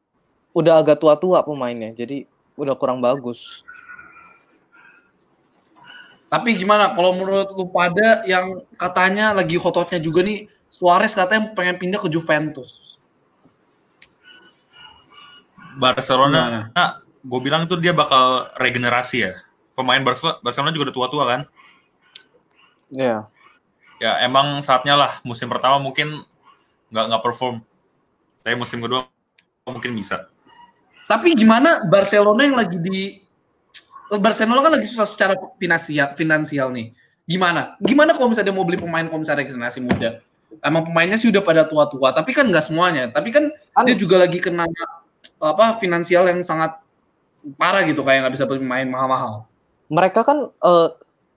udah 0.55 0.79
agak 0.79 1.03
tua-tua 1.03 1.43
pemainnya, 1.43 1.91
jadi 1.91 2.23
udah 2.55 2.75
kurang 2.79 3.03
bagus. 3.03 3.67
Tapi 6.31 6.57
gimana 6.57 6.95
kalau 6.97 7.13
menurut 7.13 7.51
lu 7.53 7.69
pada 7.69 8.23
yang 8.25 8.63
katanya 8.79 9.37
lagi 9.37 9.53
hot-hotnya 9.59 10.01
juga 10.01 10.25
nih 10.25 10.49
Suarez 10.73 11.13
katanya 11.13 11.53
pengen 11.53 11.77
pindah 11.77 12.01
ke 12.01 12.09
Juventus. 12.09 12.97
Barcelona, 15.77 16.73
gue 17.23 17.39
bilang 17.39 17.65
tuh 17.65 17.79
dia 17.79 17.95
bakal 17.95 18.51
regenerasi 18.59 19.17
ya. 19.23 19.33
Pemain 19.73 20.03
Barcelona, 20.03 20.37
Barcelona 20.43 20.71
juga 20.75 20.91
udah 20.91 20.95
tua-tua 20.95 21.23
kan. 21.25 21.41
Iya. 22.93 23.25
Ya 23.97 24.11
emang 24.21 24.59
saatnya 24.59 24.99
lah 24.99 25.11
musim 25.23 25.47
pertama 25.47 25.79
mungkin 25.79 26.27
nggak 26.91 27.05
nggak 27.09 27.23
perform. 27.23 27.63
Tapi 28.43 28.55
musim 28.59 28.83
kedua 28.83 29.07
mungkin 29.63 29.95
bisa. 29.95 30.27
Tapi 31.07 31.33
gimana 31.33 31.81
Barcelona 31.87 32.43
yang 32.43 32.57
lagi 32.59 32.77
di 32.77 33.23
Barcelona 34.13 34.61
kan 34.61 34.71
lagi 34.77 34.85
susah 34.85 35.07
secara 35.07 35.33
finansial 35.57 36.13
finansial 36.13 36.69
nih. 36.69 36.91
Gimana? 37.23 37.79
Gimana 37.79 38.11
kalau 38.13 38.29
misalnya 38.29 38.51
dia 38.51 38.57
mau 38.59 38.67
beli 38.67 38.77
pemain 38.77 39.07
kalau 39.07 39.23
misalnya 39.23 39.47
generasi 39.47 39.79
muda? 39.79 40.19
Emang 40.61 40.85
pemainnya 40.85 41.17
sih 41.17 41.33
udah 41.33 41.41
pada 41.41 41.65
tua-tua, 41.65 42.13
tapi 42.13 42.29
kan 42.35 42.45
nggak 42.45 42.67
semuanya. 42.67 43.09
Tapi 43.09 43.33
kan 43.33 43.49
Kan- 43.73 43.87
dia 43.89 43.97
juga 43.97 44.21
lagi 44.21 44.37
kena 44.37 44.67
apa 45.41 45.79
finansial 45.81 46.29
yang 46.29 46.43
sangat 46.45 46.82
parah 47.59 47.83
gitu 47.83 48.01
kayak 48.01 48.27
nggak 48.27 48.33
bisa 48.39 48.45
beli 48.47 48.63
pemain 48.63 48.87
mahal-mahal. 48.87 49.33
Mereka 49.91 50.23
kan 50.23 50.49
eh, 50.49 50.89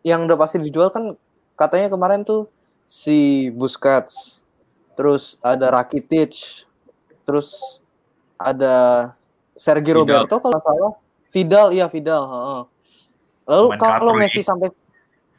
yang 0.07 0.25
udah 0.31 0.39
pasti 0.39 0.63
dijual 0.63 0.89
kan 0.95 1.19
katanya 1.59 1.91
kemarin 1.91 2.23
tuh 2.23 2.47
si 2.87 3.51
Busquets, 3.51 4.47
terus 4.95 5.37
ada 5.43 5.75
Rakitic, 5.75 6.63
terus 7.27 7.83
ada 8.39 9.11
Sergio 9.59 10.07
Vidal. 10.07 10.25
Roberto 10.25 10.37
kalau 10.39 10.59
salah, 10.63 10.95
Vidal 11.35 11.67
iya 11.75 11.91
Vidal. 11.91 12.23
heeh. 12.23 12.63
Lalu 13.47 13.67
kalau 13.79 14.13
Messi 14.15 14.43
ini. 14.43 14.47
sampai 14.47 14.69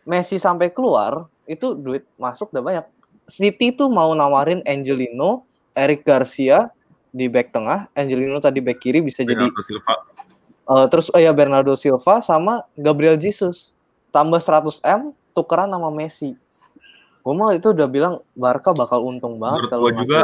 Messi 0.08 0.38
sampai 0.40 0.72
keluar 0.72 1.28
itu 1.48 1.76
duit 1.76 2.04
masuk 2.20 2.52
udah 2.52 2.64
banyak. 2.64 2.86
City 3.28 3.76
tuh 3.76 3.92
mau 3.92 4.12
nawarin 4.16 4.64
Angelino, 4.64 5.44
Eric 5.76 6.08
Garcia 6.08 6.72
di 7.12 7.28
back 7.28 7.52
tengah, 7.52 7.92
Angelino 7.92 8.40
tadi 8.40 8.64
back 8.64 8.80
kiri 8.80 9.04
bisa 9.04 9.24
jadi 9.24 9.48
Bernardo 9.48 9.64
Silva. 9.64 9.96
Eh, 10.68 10.86
terus 10.92 11.08
oh 11.16 11.20
ya 11.20 11.32
Bernardo 11.32 11.72
Silva 11.80 12.20
sama 12.20 12.68
Gabriel 12.76 13.16
Jesus 13.16 13.72
tambah 14.12 14.36
100 14.44 14.84
m 14.84 15.16
tukeran 15.32 15.72
sama 15.72 15.88
Messi. 15.88 16.36
Gue 17.24 17.34
mah 17.36 17.56
itu 17.56 17.72
udah 17.72 17.88
bilang 17.88 18.20
Barca 18.36 18.76
bakal 18.76 19.04
untung 19.04 19.40
banget 19.40 19.68
Menurut 19.68 19.72
kalau 19.72 19.84
gue 19.88 19.94
juga 20.04 20.22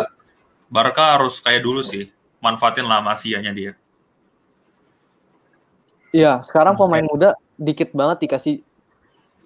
Barca 0.67 1.15
harus 1.15 1.39
kayak 1.39 1.63
dulu 1.63 1.79
sih. 1.79 2.11
Manfaatin 2.43 2.83
lah 2.83 2.99
Masianya 2.99 3.55
dia. 3.55 3.71
Iya, 6.11 6.43
sekarang 6.43 6.75
pemain 6.75 7.07
muda 7.07 7.39
dikit 7.55 7.95
banget 7.95 8.27
dikasih 8.27 8.59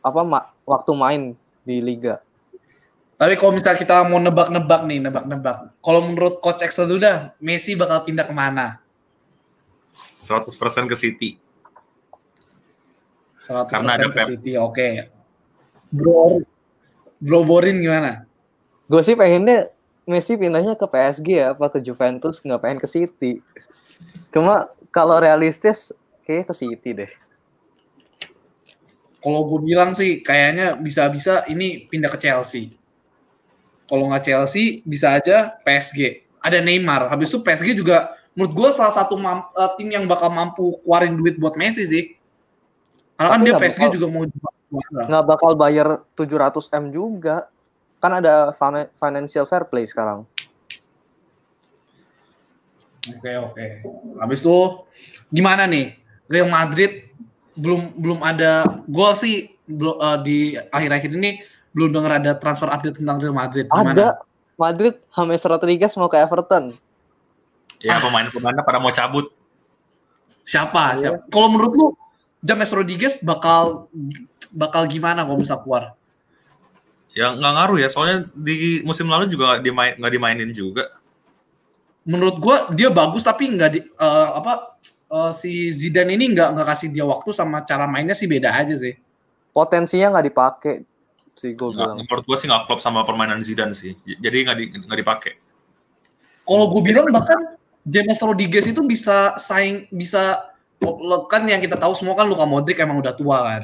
apa 0.01 0.21
ma- 0.25 0.49
waktu 0.65 0.91
main 0.97 1.21
di 1.61 1.77
liga. 1.77 2.25
Tapi 3.21 3.37
kalau 3.37 3.53
misalnya 3.53 3.81
kita 3.81 4.05
mau 4.05 4.17
nebak-nebak 4.21 4.81
nih, 4.85 4.99
nebak-nebak. 5.01 5.73
Kalau 5.81 6.01
menurut 6.05 6.41
coach 6.41 6.61
Excel 6.65 6.89
dulu 6.89 7.01
dah, 7.05 7.33
Messi 7.41 7.73
bakal 7.73 8.05
pindah 8.05 8.25
ke 8.25 8.33
mana? 8.33 8.81
100% 10.11 10.91
ke 10.91 10.95
City. 10.97 11.31
100% 13.37 13.71
Karena 13.71 13.91
ada 13.95 14.07
ke 14.09 14.17
Pep. 14.17 14.27
City, 14.35 14.53
oke. 14.59 14.87
Bro, 15.93 16.43
Bro 17.23 17.39
Borin 17.47 17.79
gimana? 17.79 18.27
Gue 18.87 19.01
sih 19.03 19.15
pengennya 19.15 19.71
Messi 20.07 20.39
pindahnya 20.39 20.79
ke 20.79 20.87
PSG 20.87 21.27
ya, 21.35 21.51
apa 21.51 21.67
ke 21.67 21.83
Juventus, 21.83 22.39
nggak 22.39 22.61
pengen 22.63 22.79
ke 22.79 22.87
City. 22.87 23.43
Cuma 24.31 24.71
kalau 24.91 25.19
realistis 25.19 25.91
kayaknya 26.23 26.45
ke 26.47 26.55
City 26.55 26.89
deh. 26.95 27.11
Kalau 29.19 29.43
gue 29.51 29.59
bilang 29.67 29.91
sih 29.91 30.23
kayaknya 30.23 30.79
bisa-bisa 30.79 31.43
ini 31.51 31.91
pindah 31.91 32.07
ke 32.07 32.19
Chelsea. 32.23 32.71
Kalau 33.87 34.07
nggak 34.11 34.27
Chelsea 34.27 34.79
bisa 34.87 35.15
aja 35.15 35.59
PSG. 35.67 36.23
Ada 36.43 36.63
Neymar. 36.63 37.11
Habis 37.11 37.31
itu 37.35 37.43
PSG 37.43 37.75
juga 37.75 38.15
menurut 38.37 38.53
gue 38.53 38.69
salah 38.69 38.93
satu 38.93 39.17
mam- 39.17 39.49
eh, 39.49 39.71
tim 39.81 39.89
yang 39.89 40.05
bakal 40.05 40.29
mampu 40.29 40.77
keluarin 40.85 41.17
duit 41.17 41.41
buat 41.41 41.57
Messi 41.57 41.89
sih. 41.89 42.13
Karena 43.17 43.33
kan 43.33 43.41
dia 43.41 43.57
PSG 43.57 43.81
bakal- 43.81 43.95
juga 43.97 44.07
mau. 44.07 44.23
Nggak 45.09 45.25
bakal 45.25 45.51
bayar 45.57 46.05
700 46.13 46.69
M 46.69 46.93
juga. 46.93 47.49
Kan 47.97 48.13
ada 48.13 48.53
fin- 48.53 48.93
financial 48.93 49.49
fair 49.49 49.65
play 49.65 49.89
sekarang. 49.89 50.21
Oke 53.09 53.31
oke. 53.33 53.65
Habis 54.21 54.45
itu 54.45 54.57
gimana 55.33 55.65
nih 55.65 55.97
Real 56.29 56.45
Madrid 56.45 57.09
belum 57.57 57.97
belum 57.97 58.19
ada 58.21 58.67
gue 58.85 59.09
sih 59.17 59.35
belum 59.65 59.95
eh, 59.97 60.17
di 60.21 60.37
akhir-akhir 60.53 61.09
ini 61.09 61.41
belum 61.73 61.89
dengar 61.89 62.21
ada 62.21 62.37
transfer 62.37 62.69
update 62.69 63.01
tentang 63.01 63.17
Real 63.17 63.33
Madrid. 63.33 63.65
Gimana? 63.65 63.95
Ada 63.97 64.07
Madrid 64.59 64.93
James 65.09 65.41
Rodriguez 65.41 65.93
mau 65.97 66.05
ke 66.05 66.21
Everton. 66.21 66.77
Ya 67.81 68.01
pemain-pemainnya 68.01 68.65
pada 68.65 68.81
mau 68.81 68.89
cabut. 68.89 69.29
Siapa? 70.47 70.97
Iya. 70.97 71.19
Siapa? 71.19 71.29
Kalau 71.29 71.47
menurut 71.53 71.73
lu 71.75 71.87
James 72.41 72.71
Rodriguez 72.73 73.19
bakal 73.21 73.91
bakal 74.55 74.87
gimana 74.87 75.27
kalau 75.27 75.37
bisa 75.41 75.59
keluar? 75.61 75.93
Ya 77.17 77.33
nggak 77.33 77.53
ngaruh 77.57 77.77
ya, 77.81 77.89
soalnya 77.89 78.29
di 78.37 78.85
musim 78.85 79.09
lalu 79.09 79.25
juga 79.27 79.57
nggak 79.57 79.61
dimain 79.65 79.93
nggak 79.97 80.13
dimainin 80.13 80.51
juga. 80.53 80.93
Menurut 82.07 82.37
gua 82.39 82.71
dia 82.71 82.93
bagus 82.93 83.25
tapi 83.25 83.49
nggak 83.51 83.69
di 83.73 83.79
eh, 83.83 84.29
apa 84.37 84.77
eh, 85.11 85.31
si 85.33 85.73
Zidane 85.73 86.13
ini 86.13 86.31
nggak 86.31 86.55
nggak 86.55 86.67
kasih 86.71 86.87
dia 86.93 87.05
waktu 87.05 87.33
sama 87.33 87.65
cara 87.65 87.89
mainnya 87.89 88.13
sih 88.13 88.29
beda 88.29 88.53
aja 88.53 88.77
sih. 88.77 88.93
Potensinya 89.51 90.13
nggak 90.17 90.27
dipakai 90.29 90.75
sih 91.37 91.53
gue 91.53 91.69
bilang. 91.69 92.01
menurut 92.01 92.25
gua 92.25 92.37
sih 92.41 92.49
nggak 92.49 92.65
klop 92.65 92.81
sama 92.81 93.05
permainan 93.05 93.45
Zidane 93.45 93.73
sih. 93.73 93.93
Jadi 94.05 94.37
nggak 94.41 94.57
di, 94.57 94.65
nggak 94.73 94.99
dipakai. 95.01 95.33
Kalau 96.47 96.65
gue 96.71 96.81
bilang 96.81 97.11
bahkan 97.11 97.59
James 97.87 98.19
Rodriguez 98.19 98.67
itu 98.67 98.83
bisa 98.83 99.39
saing 99.39 99.87
bisa 99.89 100.51
kan 101.31 101.47
yang 101.47 101.63
kita 101.63 101.79
tahu 101.79 101.95
semua 101.95 102.13
kan 102.13 102.27
Luka 102.27 102.43
Modric 102.43 102.77
emang 102.77 102.99
udah 102.99 103.15
tua 103.15 103.37
kan. 103.41 103.63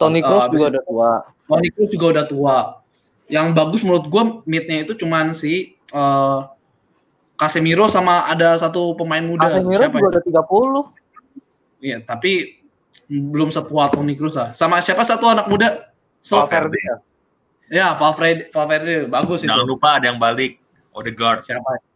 Toni 0.00 0.20
Eh, 0.20 0.24
Kroos 0.24 0.48
habis 0.48 0.58
juga 0.58 0.68
udah 0.74 0.84
tua. 0.88 1.10
Toni 1.46 1.68
Kroos 1.70 1.90
juga 1.92 2.06
udah 2.16 2.24
tua. 2.26 2.56
Yang 3.30 3.46
bagus 3.56 3.80
menurut 3.86 4.06
gue 4.10 4.22
midnya 4.48 4.82
itu 4.82 4.92
cuman 4.98 5.36
si 5.36 5.76
eh, 5.76 6.40
Casemiro 7.34 7.86
sama 7.90 8.26
ada 8.26 8.56
satu 8.58 8.96
pemain 8.96 9.22
muda. 9.22 9.52
Casemiro 9.52 9.80
Siapa 9.84 9.96
juga 10.00 10.08
ya? 10.08 10.12
udah 10.18 10.22
30. 10.24 11.84
Iya, 11.84 11.98
tapi 12.02 12.32
belum 13.12 13.52
setua 13.52 13.92
Toni 13.92 14.16
Kroos 14.16 14.34
lah. 14.34 14.50
Sama 14.56 14.80
siapa 14.80 15.04
satu 15.04 15.28
anak 15.28 15.46
muda? 15.52 15.92
Valverde. 16.24 16.80
ya 17.68 17.92
Valverde, 18.00 18.48
Valverde 18.48 19.12
bagus 19.12 19.44
itu. 19.44 19.52
Jangan 19.52 19.68
lupa 19.68 20.00
ada 20.00 20.08
yang 20.08 20.16
balik. 20.16 20.56
Odegaard. 20.94 21.44
Siapa? 21.44 21.93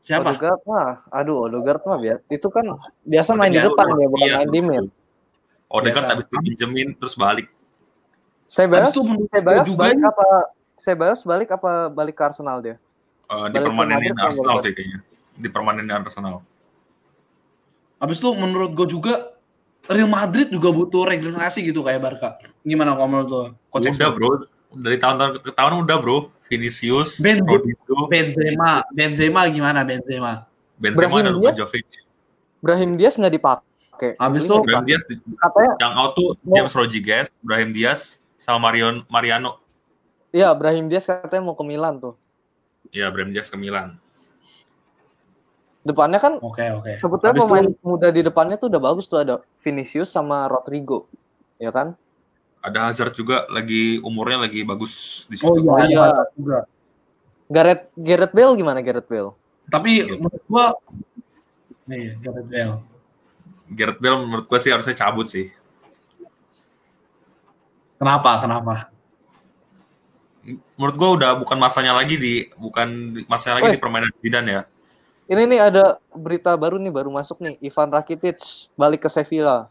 Siapa? 0.00 0.32
Odegaard 0.32 0.62
mah, 0.64 1.04
aduh 1.12 1.44
Odegaard 1.44 1.84
mah 1.84 1.98
biar 2.00 2.18
itu 2.32 2.48
kan 2.48 2.64
biasa 3.04 3.36
main 3.36 3.52
di 3.52 3.60
Odegaard, 3.60 3.76
depan 3.76 3.86
dia 4.00 4.08
bukan 4.08 4.26
iya. 4.26 4.36
main 4.40 4.50
di 4.50 4.60
mid. 4.64 4.84
Odegaard 5.70 6.06
Biasa. 6.08 6.12
habis 6.16 6.26
dipinjemin 6.32 6.88
terus 6.96 7.14
balik. 7.14 7.46
Menurut 8.50 8.90
Sebayos 8.90 8.96
gua 8.98 9.62
juga 9.62 9.82
balik 9.86 10.02
apa? 10.02 10.28
Sebayos 10.74 11.20
balik 11.22 11.48
apa 11.54 11.70
balik 11.92 12.16
ke 12.18 12.22
Arsenal 12.24 12.58
dia? 12.64 12.76
Eh, 13.30 13.46
Balik 13.46 13.54
ke 13.54 13.58
dipermanenin 13.62 14.10
Madrid, 14.10 14.26
Arsenal 14.26 14.56
sih 14.58 14.72
kayaknya. 14.74 14.98
Dipermanenin 15.38 15.92
Arsenal. 15.94 16.36
Habis 18.02 18.16
itu 18.18 18.28
menurut 18.34 18.72
gue 18.74 18.86
juga 18.88 19.36
Real 19.88 20.10
Madrid 20.10 20.52
juga 20.52 20.68
butuh 20.74 21.08
regenerasi 21.08 21.64
gitu 21.64 21.80
kayak 21.80 22.04
Barca. 22.04 22.36
Gimana 22.66 22.92
kalau 22.98 23.08
menurut 23.08 23.28
lo? 23.30 23.42
Coach 23.72 23.88
Udah 23.96 24.10
bro, 24.12 24.30
dari 24.76 25.00
tahun-tahun 25.00 25.40
ke 25.40 25.50
tahun 25.56 25.72
udah 25.86 25.96
bro. 26.02 26.28
Vinicius, 26.50 27.22
Ben- 27.22 27.46
Rodrigo, 27.46 28.10
Benzema, 28.10 28.82
Benzema 28.90 29.46
gimana 29.46 29.86
Benzema? 29.86 30.50
Benzema 30.74 31.22
dan 31.22 31.30
Brahim 31.30 31.34
Luka 31.38 31.50
Diaz? 31.54 31.58
Jovic. 31.62 31.86
Brahim 32.58 32.90
Diaz 32.98 33.14
nggak 33.14 33.34
dipakai. 33.38 34.10
Habis 34.18 34.44
Belinya 34.44 34.58
itu- 34.58 34.66
Brahim. 34.66 34.84
Diaz 34.84 35.02
di- 35.06 35.22
katanya 35.38 35.72
yang 35.78 35.92
out 35.94 36.12
tuh 36.18 36.28
Mau- 36.42 36.54
James 36.58 36.74
Rodriguez, 36.74 37.26
Brahim 37.38 37.70
Diaz, 37.70 38.18
sama 38.34 38.58
Marion 38.58 39.06
Mariano. 39.06 39.62
iya 40.30 40.50
Brahim 40.50 40.90
Diaz 40.90 41.06
katanya 41.06 41.46
mau 41.46 41.54
ke 41.54 41.62
Milan 41.62 42.02
tuh. 42.02 42.18
Ya, 42.90 43.06
Brahim 43.14 43.30
Diaz 43.30 43.46
ke 43.46 43.54
Milan. 43.54 43.94
Depannya 45.80 46.20
kan 46.20 46.36
Oke 46.44 46.60
oke. 46.76 46.92
sebetulnya 46.98 47.32
Habis 47.32 47.46
pemain 47.46 47.66
itu- 47.70 47.80
muda 47.80 48.08
di 48.10 48.20
depannya 48.20 48.56
tuh 48.58 48.68
udah 48.68 48.82
bagus 48.82 49.08
tuh 49.08 49.22
ada 49.22 49.40
Vinicius 49.56 50.12
sama 50.12 50.44
Rodrigo. 50.44 51.08
Ya 51.56 51.72
kan? 51.72 51.96
Ada 52.60 52.92
Hazard 52.92 53.16
juga 53.16 53.48
lagi 53.48 53.96
umurnya 54.04 54.44
lagi 54.44 54.60
bagus 54.62 55.24
di 55.32 55.40
situ. 55.40 55.48
Oh 55.48 55.76
iya, 55.80 55.88
Iya. 55.88 56.00
ada 56.12 56.24
juga. 56.36 56.58
Gareth 57.50 57.84
Gareth 57.96 58.34
Bale 58.36 58.52
gimana 58.54 58.78
Gareth 58.84 59.08
Bale? 59.08 59.32
Tapi 59.72 59.90
Iya. 60.04 60.14
menurut 60.20 60.44
gua 60.44 60.66
nih 61.88 62.20
Gareth 62.20 62.48
Bale. 62.52 62.76
Gareth 63.70 64.00
Bale 64.02 64.16
menurut 64.28 64.44
gue 64.44 64.58
sih 64.60 64.70
harusnya 64.70 64.92
cabut 64.92 65.24
sih. 65.24 65.48
Kenapa? 67.96 68.40
Kenapa? 68.40 68.74
Menurut 70.76 70.96
gue 70.96 71.10
udah 71.20 71.36
bukan 71.36 71.58
masanya 71.60 71.92
lagi 71.92 72.16
di 72.16 72.48
bukan 72.56 73.20
masanya 73.28 73.60
lagi 73.60 73.72
Woi. 73.72 73.74
di 73.76 73.80
permainan 73.80 74.12
Zidane 74.20 74.50
ya. 74.50 74.62
Ini 75.30 75.42
nih 75.46 75.60
ada 75.62 75.84
berita 76.10 76.50
baru 76.56 76.80
nih 76.80 76.90
baru 76.90 77.12
masuk 77.12 77.38
nih. 77.38 77.54
Ivan 77.62 77.92
Rakitic 77.92 78.40
balik 78.74 79.04
ke 79.04 79.08
Sevilla. 79.12 79.68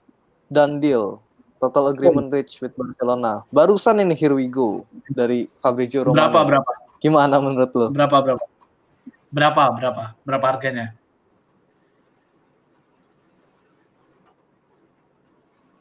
Done 0.47 0.80
deal. 0.80 1.19
Total 1.60 1.91
agreement 1.91 2.32
reach 2.32 2.63
with 2.63 2.72
Barcelona. 2.72 3.43
Barusan 3.52 4.00
ini 4.00 4.15
here 4.15 4.32
we 4.32 4.48
go 4.48 4.88
dari 5.12 5.52
Fabrizio 5.60 6.08
Romano. 6.08 6.32
Berapa 6.32 6.39
berapa? 6.48 6.72
Gimana 7.04 7.36
menurut 7.43 7.72
lo? 7.76 7.88
Berapa 7.91 8.17
berapa? 8.24 8.45
Berapa 9.30 9.63
berapa? 9.76 10.04
Berapa 10.24 10.45
harganya? 10.56 10.95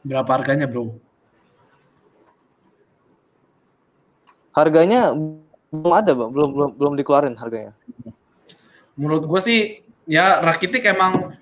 Berapa 0.03 0.31
harganya, 0.35 0.67
Bro? 0.67 0.95
Harganya 4.55 5.15
belum 5.71 5.91
ada, 5.95 6.11
Bang. 6.11 6.31
Belum 6.35 6.49
belum 6.55 6.69
belum 6.75 6.93
dikeluarin 6.99 7.35
harganya. 7.39 7.71
Menurut 8.99 9.23
gue 9.27 9.39
sih 9.43 9.59
ya 10.09 10.43
Rakitic 10.43 10.83
emang 10.87 11.39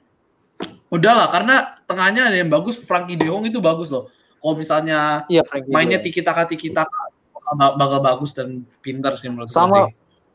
udahlah 0.93 1.32
karena 1.34 1.56
tengahnya 1.89 2.30
ada 2.30 2.38
yang 2.38 2.54
bagus 2.54 2.78
Frankie 2.78 3.17
De 3.17 3.26
Jong 3.26 3.50
itu 3.50 3.58
bagus 3.58 3.89
loh. 3.89 4.13
Kalau 4.38 4.56
misalnya 4.56 5.26
Iya, 5.28 5.41
Frankie. 5.43 5.73
mainnya 5.73 6.00
tiki 6.00 6.21
taka 6.21 6.45
tiki 6.45 6.69
taka 6.69 7.10
bakal 7.78 8.00
bagus 8.04 8.36
dan 8.36 8.67
pintar 8.84 9.15
sih 9.15 9.32
menurut 9.32 9.47
sama 9.47 9.88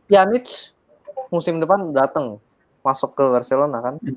Pjanic 0.09 0.73
musim 1.29 1.61
depan 1.61 1.93
datang 1.93 2.41
masuk 2.83 3.15
ke 3.15 3.25
Barcelona 3.25 3.79
kan. 3.81 3.95
sih. 4.03 4.13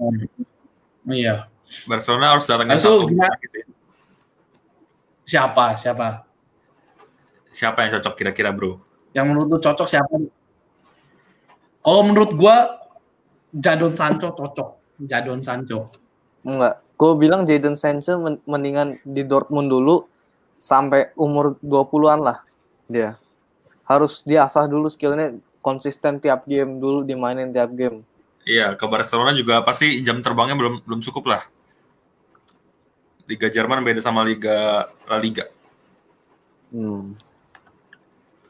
Iya. 1.06 1.46
Barcelona 1.86 2.34
harus 2.34 2.46
datangin 2.46 2.78
Lalu 2.78 2.82
satu 2.82 3.06
gimana? 3.08 3.30
lagi 3.30 3.48
sih. 3.52 3.64
Siapa? 5.26 5.66
Siapa? 5.78 6.08
Siapa 7.50 7.78
yang 7.84 7.92
cocok 8.00 8.14
kira-kira 8.14 8.50
bro? 8.54 8.78
Yang 9.14 9.26
menurut 9.32 9.48
lu 9.48 9.58
cocok 9.60 9.88
siapa? 9.88 10.12
Kalau 11.82 12.02
menurut 12.04 12.32
gua 12.36 12.82
Jadon 13.56 13.94
Sancho 13.96 14.34
cocok. 14.36 15.00
Jadon 15.06 15.40
Sancho. 15.40 15.88
Enggak. 16.46 16.80
Gue 16.96 17.12
bilang 17.20 17.44
Jadon 17.44 17.76
Sancho 17.76 18.16
men- 18.16 18.40
mendingan 18.48 19.02
di 19.04 19.26
Dortmund 19.28 19.68
dulu 19.68 20.08
sampai 20.56 21.12
umur 21.20 21.60
20-an 21.60 22.20
lah 22.24 22.38
dia. 22.88 23.20
Harus 23.84 24.24
diasah 24.24 24.70
dulu 24.70 24.88
skillnya 24.88 25.36
konsisten 25.60 26.22
tiap 26.24 26.48
game 26.48 26.80
dulu 26.80 27.04
dimainin 27.04 27.52
tiap 27.52 27.74
game. 27.76 28.06
Iya, 28.46 28.78
ke 28.78 28.86
Barcelona 28.86 29.34
juga 29.34 29.60
pasti 29.66 30.00
jam 30.06 30.22
terbangnya 30.22 30.56
belum 30.56 30.86
belum 30.86 31.02
cukup 31.02 31.36
lah. 31.36 31.42
Liga 33.26 33.50
Jerman 33.50 33.82
beda 33.82 34.00
sama 34.06 34.22
Liga 34.22 34.86
La 35.10 35.18
Liga. 35.18 35.50
Hmm. 36.70 37.18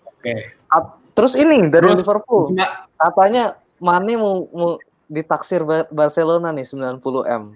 Oke. 0.04 0.54
At- 0.68 1.00
Terus 1.16 1.32
ini 1.40 1.72
dari 1.72 1.96
Terus- 1.96 2.04
Liverpool 2.04 2.52
katanya 3.00 3.56
Mane 3.80 4.20
mau, 4.20 4.44
mau 4.52 4.72
ditaksir 5.08 5.64
Ba- 5.64 5.88
Barcelona 5.88 6.52
nih 6.52 6.68
90 6.68 7.24
m. 7.24 7.56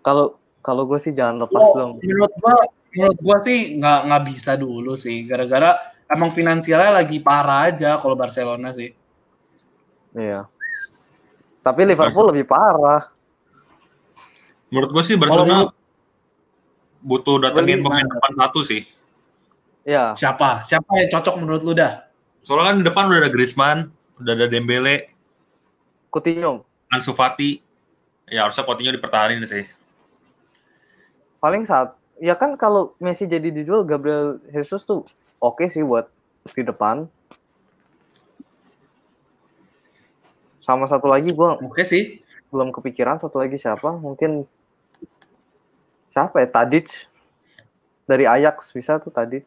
Kalau 0.00 0.40
kalau 0.60 0.84
gue 0.84 0.98
sih 1.00 1.12
jangan 1.16 1.44
lepas 1.44 1.64
Oh, 1.72 1.76
dong. 1.76 1.92
menurut 2.04 2.32
gua 2.40 2.56
menurut 2.92 3.18
gua 3.22 3.36
sih 3.40 3.80
nggak 3.80 3.98
nggak 4.10 4.22
bisa 4.28 4.52
dulu 4.60 4.98
sih 5.00 5.24
gara-gara 5.24 5.78
emang 6.10 6.34
finansialnya 6.34 7.00
lagi 7.00 7.22
parah 7.22 7.70
aja 7.70 7.96
kalau 8.02 8.18
Barcelona 8.18 8.74
sih. 8.74 8.90
Iya. 10.12 10.50
Tapi 11.62 11.80
Liverpool 11.86 12.34
lebih 12.34 12.48
parah. 12.50 13.12
Menurut 14.72 14.90
gue 14.90 15.02
sih 15.06 15.14
Barcelona 15.18 15.70
butuh 17.02 17.42
datengin 17.42 17.82
pemain 17.82 18.06
depan 18.06 18.32
satu 18.38 18.62
sih. 18.66 18.86
Ya. 19.86 20.14
Siapa? 20.14 20.62
Siapa 20.66 20.88
yang 20.98 21.08
cocok 21.14 21.34
menurut 21.38 21.62
lu 21.62 21.72
dah? 21.74 22.06
Soalnya 22.42 22.72
kan 22.72 22.76
di 22.80 22.84
depan 22.86 23.04
udah 23.10 23.20
ada 23.20 23.30
Griezmann, 23.30 23.78
udah 24.22 24.32
ada 24.32 24.46
Dembele, 24.48 25.12
Coutinho 26.08 26.64
Ansu 26.90 27.12
Fati. 27.14 27.60
Ya 28.30 28.46
harusnya 28.46 28.66
Coutinho 28.66 28.94
dipertahanin 28.94 29.42
sih. 29.46 29.66
Paling 31.40 31.64
saat 31.64 31.96
ya 32.20 32.36
kan 32.36 32.54
kalau 32.54 32.92
Messi 33.00 33.24
jadi 33.24 33.48
dijual 33.48 33.88
Gabriel 33.88 34.38
Jesus 34.52 34.84
tuh 34.84 35.08
oke 35.40 35.64
sih 35.66 35.80
buat 35.80 36.06
di 36.52 36.62
depan. 36.64 37.08
Sama 40.60 40.86
satu 40.86 41.08
lagi 41.10 41.32
gua 41.34 41.58
Oke 41.58 41.82
sih. 41.82 42.20
belum 42.50 42.74
kepikiran 42.74 43.18
satu 43.18 43.38
lagi 43.38 43.56
siapa? 43.56 43.94
Mungkin 43.94 44.42
siapa 46.10 46.42
ya? 46.42 46.48
Tadic 46.50 47.06
dari 48.10 48.26
Ajax 48.26 48.74
bisa 48.74 48.98
tuh 48.98 49.14
Tadic. 49.14 49.46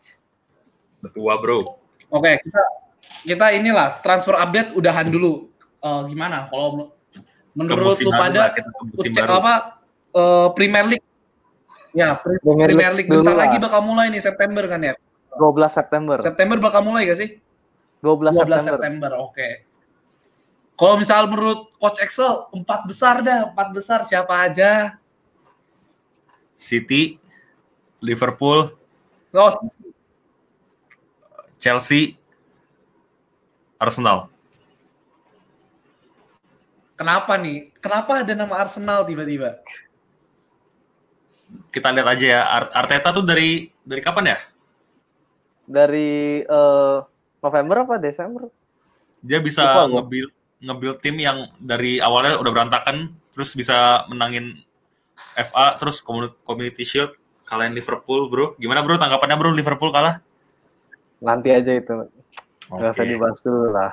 Tua 1.11 1.35
bro. 1.35 1.75
Oke, 2.07 2.39
kita 2.39 2.63
kita 3.27 3.45
inilah 3.59 3.99
transfer 3.99 4.39
update 4.39 4.71
udahan 4.71 5.11
dulu. 5.11 5.51
Eh, 5.83 6.01
gimana 6.07 6.47
kalau 6.47 6.95
menurut 7.51 7.99
lu 7.99 8.11
pada 8.15 8.55
apa 9.27 9.83
eh, 10.15 10.47
Premier 10.55 10.85
League? 10.95 11.07
Ya, 11.93 12.17
Pre- 12.17 12.41
Premier 12.41 12.67
Premier 12.73 12.93
League 12.97 13.05
League 13.05 13.21
bentar 13.21 13.37
lagi 13.37 13.57
bakal 13.61 13.81
mulai 13.85 14.09
nih 14.09 14.21
September 14.21 14.65
kan 14.65 14.81
ya? 14.81 14.93
12 15.37 15.69
September. 15.69 16.17
September 16.21 16.57
bakal 16.57 16.81
mulai 16.81 17.05
gak 17.05 17.21
sih? 17.21 17.29
12, 18.01 18.33
12 18.33 18.37
September. 18.37 18.73
September, 18.77 19.11
oke. 19.21 19.47
Kalau 20.73 20.95
misal 20.97 21.29
menurut 21.29 21.69
Coach 21.77 22.01
Excel, 22.01 22.49
empat 22.49 22.89
besar 22.89 23.21
dah, 23.21 23.53
empat 23.53 23.67
besar 23.71 24.01
siapa 24.01 24.33
aja? 24.41 24.97
City, 26.57 27.21
Liverpool, 28.01 28.73
Oh, 29.33 29.49
Chelsea, 31.57 32.17
Arsenal. 33.77 34.29
kenapa 36.93 37.33
nih? 37.41 37.73
Kenapa 37.81 38.21
ada 38.21 38.33
nama 38.37 38.53
Arsenal 38.61 39.01
tiba-tiba? 39.03 39.57
Kita 41.73 41.89
lihat 41.89 42.07
aja 42.07 42.25
ya. 42.25 42.41
Ar- 42.45 42.71
Arteta 42.73 43.09
tuh 43.11 43.25
dari 43.25 43.69
dari 43.81 44.01
kapan 44.01 44.33
ya? 44.33 44.37
Dari 45.63 46.43
eh, 46.43 46.97
November 47.43 47.75
apa 47.87 47.95
Desember? 47.99 48.47
Dia 49.23 49.39
bisa 49.39 49.87
nge-build 49.87 50.31
nge-build 50.63 50.97
tim 51.03 51.15
yang 51.19 51.51
dari 51.59 51.99
awalnya 51.99 52.39
udah 52.39 52.51
berantakan 52.51 53.11
terus 53.35 53.51
bisa 53.55 54.07
menangin 54.07 54.63
FA 55.35 55.75
terus 55.75 55.99
Community 56.45 56.83
Shield 56.87 57.15
kalahin 57.43 57.75
Liverpool, 57.75 58.31
Bro. 58.31 58.45
Gimana, 58.57 58.81
Bro? 58.81 58.97
Tanggapannya, 58.97 59.35
Bro, 59.37 59.53
Liverpool 59.53 59.91
kalah? 59.93 60.23
Nanti 61.21 61.53
aja 61.53 61.71
itu. 61.75 62.09
Nggak 62.71 62.91
usah 62.95 63.05
dibahas 63.05 63.39
dulu 63.43 63.69
lah. 63.69 63.91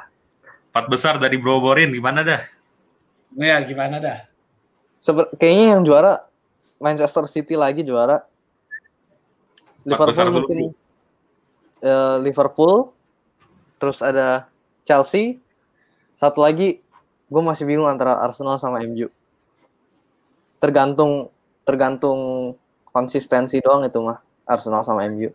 Empat 0.70 0.86
besar 0.86 1.14
dari 1.18 1.36
Bro 1.36 1.58
Borin 1.58 1.90
gimana 1.90 2.22
dah? 2.22 2.40
Ya, 3.34 3.58
gimana 3.66 3.98
dah? 3.98 4.18
Sebe- 5.02 5.30
kayaknya 5.36 5.66
yang 5.76 5.82
juara 5.82 6.29
Manchester 6.80 7.28
City 7.28 7.54
lagi 7.54 7.84
juara. 7.84 8.24
Liverpool 9.84 10.32
mungkin 10.32 10.58
Bu. 10.60 10.68
eh, 11.84 12.16
Liverpool, 12.24 12.92
terus 13.76 14.00
ada 14.00 14.48
Chelsea, 14.84 15.40
satu 16.16 16.44
lagi 16.44 16.80
gue 17.30 17.42
masih 17.44 17.64
bingung 17.68 17.88
antara 17.88 18.16
Arsenal 18.20 18.56
sama 18.56 18.80
MU. 18.84 19.08
Tergantung 20.60 21.32
tergantung 21.64 22.52
konsistensi 22.90 23.60
doang 23.62 23.86
itu 23.86 24.00
mah 24.02 24.20
Arsenal 24.44 24.84
sama 24.84 25.06
MU. 25.08 25.30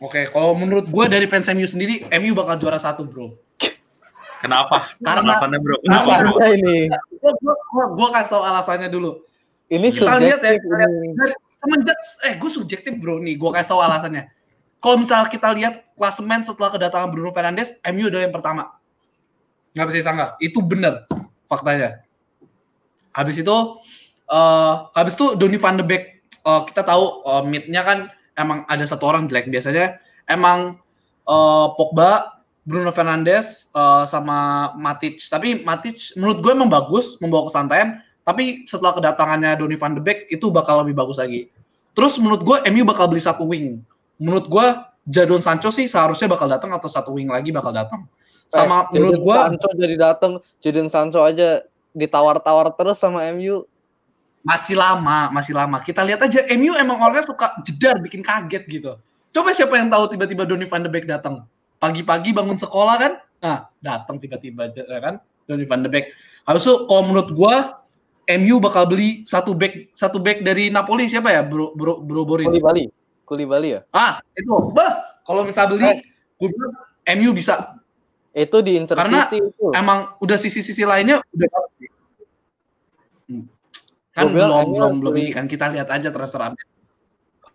Oke, 0.00 0.26
kalau 0.32 0.56
menurut 0.56 0.88
gue 0.88 1.04
dari 1.06 1.28
fans 1.28 1.46
MU 1.52 1.68
sendiri, 1.68 2.08
MU 2.08 2.32
bakal 2.32 2.56
juara 2.56 2.80
satu, 2.80 3.04
bro. 3.04 3.36
Kenapa? 4.44 4.76
Karena- 5.00 5.32
Alasannya, 5.32 5.58
Bro. 5.64 5.76
Kenapa, 5.80 6.10
Bro? 6.20 6.32
Ini. 6.44 6.78
Gue 7.16 7.32
gua, 7.96 8.08
kasih 8.12 8.30
tau 8.36 8.42
alasannya 8.44 8.92
dulu. 8.92 9.24
Ini 9.72 9.88
Kita 9.88 10.20
lihat 10.20 10.44
ya, 10.44 10.52
subjektif 10.52 10.60
kita 10.60 10.76
lihat. 10.76 10.90
ini. 10.92 11.08
Dari 11.16 11.34
semenjak, 11.56 11.98
eh 12.28 12.34
gue 12.36 12.50
subjektif 12.52 12.92
bro 13.00 13.16
nih, 13.16 13.40
gue 13.40 13.50
kasih 13.56 13.72
tau 13.72 13.80
alasannya. 13.80 14.28
Kalau 14.76 15.00
misalnya 15.00 15.32
kita 15.32 15.48
lihat 15.56 15.74
klasemen 15.96 16.44
setelah 16.44 16.68
kedatangan 16.76 17.08
Bruno 17.08 17.32
Fernandes, 17.32 17.80
MU 17.88 18.12
adalah 18.12 18.28
yang 18.28 18.36
pertama. 18.36 18.76
Nggak 19.72 19.86
bisa 19.88 19.98
disangka, 20.04 20.26
itu 20.44 20.60
benar 20.60 21.08
faktanya. 21.48 22.04
Habis 23.16 23.40
itu, 23.40 23.56
eh 24.28 24.74
habis 24.92 25.16
itu 25.16 25.32
Donny 25.40 25.56
van 25.56 25.80
de 25.80 25.84
Beek, 25.88 26.20
eh, 26.28 26.62
kita 26.68 26.84
tahu 26.84 27.24
eh, 27.24 27.42
mid-nya 27.48 27.80
kan 27.80 27.98
emang 28.36 28.68
ada 28.68 28.84
satu 28.84 29.08
orang 29.08 29.24
jelek 29.24 29.48
biasanya. 29.48 29.96
Emang 30.28 30.76
eh, 31.24 31.66
Pogba, 31.80 32.33
Bruno 32.64 32.90
Fernandes, 32.90 33.68
eh, 33.76 34.04
sama 34.08 34.72
Matic. 34.80 35.20
Tapi 35.28 35.62
Matic 35.64 36.16
menurut 36.16 36.40
gue 36.40 36.52
emang 36.52 36.72
bagus, 36.72 37.20
membawa 37.20 37.48
kesantaian. 37.48 38.00
Tapi 38.24 38.64
setelah 38.64 38.96
kedatangannya 38.96 39.60
Donny 39.60 39.76
van 39.76 39.92
de 39.92 40.00
Beek 40.00 40.32
itu 40.32 40.48
bakal 40.48 40.80
lebih 40.80 40.96
bagus 40.96 41.20
lagi. 41.20 41.52
Terus 41.92 42.16
menurut 42.16 42.40
gue 42.40 42.56
MU 42.72 42.82
bakal 42.88 43.12
beli 43.12 43.20
satu 43.20 43.44
wing. 43.44 43.84
Menurut 44.16 44.48
gue 44.48 44.66
Jadon 45.12 45.44
Sancho 45.44 45.68
sih 45.68 45.84
seharusnya 45.84 46.32
bakal 46.32 46.48
datang 46.48 46.72
atau 46.72 46.88
satu 46.88 47.12
wing 47.12 47.28
lagi 47.28 47.52
bakal 47.52 47.76
datang. 47.76 48.08
Sama 48.48 48.88
Eh, 48.88 48.96
menurut 48.96 49.20
gue 49.20 49.36
Sancho 49.36 49.68
jadi 49.76 49.96
datang, 50.00 50.32
Jadon 50.64 50.88
Sancho 50.88 51.20
aja 51.20 51.68
ditawar-tawar 51.92 52.72
terus 52.74 52.96
sama 52.98 53.28
MU. 53.36 53.68
masih 54.44 54.76
lama, 54.76 55.32
masih 55.32 55.56
lama. 55.56 55.80
Kita 55.80 56.04
lihat 56.04 56.20
aja 56.20 56.44
MU 56.52 56.76
emang 56.76 57.00
orangnya 57.00 57.24
suka 57.24 57.56
jedar 57.64 57.96
bikin 57.96 58.20
kaget 58.20 58.68
gitu. 58.68 58.92
Coba 59.32 59.56
siapa 59.56 59.72
yang 59.80 59.88
tahu 59.88 60.04
tiba-tiba 60.12 60.44
Donny 60.44 60.68
van 60.68 60.84
de 60.84 60.92
Beek 60.92 61.08
datang. 61.08 61.48
Pagi-pagi 61.78 62.32
bangun 62.32 62.56
sekolah 62.56 62.96
kan, 62.96 63.12
nah 63.38 63.68
datang 63.78 64.16
tiba-tiba 64.16 64.72
ya 64.72 65.00
kan 65.00 65.20
Donny 65.44 65.68
van 65.68 65.84
de 65.84 65.92
Beek. 65.92 66.08
Itu 66.44 66.88
kalau 66.88 67.02
menurut 67.04 67.28
gua 67.32 67.84
MU 68.24 68.56
bakal 68.56 68.88
beli 68.88 69.20
satu 69.28 69.52
back 69.52 69.92
satu 69.92 70.16
back 70.16 70.40
dari 70.40 70.72
Napoli 70.72 71.04
siapa 71.04 71.28
ya 71.28 71.44
bro 71.44 71.76
bro 71.76 72.00
bro 72.00 72.24
Borin 72.24 72.48
Kuli 72.48 72.60
Bali, 72.64 72.84
Kuli 73.28 73.44
Bali 73.44 73.76
ya. 73.76 73.80
ah 73.92 74.16
itu 74.32 74.48
bah 74.72 75.20
kalau 75.28 75.44
misal 75.44 75.68
beli 75.68 75.84
Eh. 75.84 76.00
gua 76.40 76.48
bilang 76.48 76.72
MU 77.20 77.30
bisa 77.36 77.76
Itu 78.32 78.64
di 78.64 78.74
Inter 78.74 78.96
Karena 78.98 79.28
City 79.30 79.44
itu. 79.44 79.70
emang 79.76 80.16
udah 80.18 80.34
sisi-sisi 80.34 80.82
lainnya 80.82 81.20
udah. 81.36 81.48
Hmm. 83.28 83.44
kan 84.10 84.26
bilang 84.32 84.50
belum 84.50 84.68
belum 84.74 84.92
belum 85.04 85.14
ini 85.20 85.30
kan 85.30 85.44
kita 85.46 85.70
lihat 85.70 85.86
aja 85.92 86.08
transfer 86.10 86.42
update. 86.42 86.70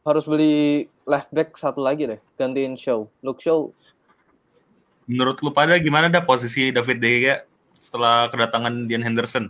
Harus 0.06 0.24
beli 0.24 0.88
left 1.04 1.30
back 1.36 1.58
satu 1.60 1.84
lagi 1.84 2.08
deh, 2.08 2.20
gantiin 2.40 2.80
Show. 2.80 3.12
Look 3.22 3.44
Show 3.44 3.76
Menurut 5.10 5.42
lu 5.42 5.50
pada 5.50 5.74
gimana 5.82 6.06
dah 6.06 6.22
posisi 6.22 6.70
David 6.70 7.02
De 7.02 7.10
Gea 7.26 7.36
setelah 7.74 8.30
kedatangan 8.30 8.86
Dean 8.86 9.02
Henderson? 9.02 9.50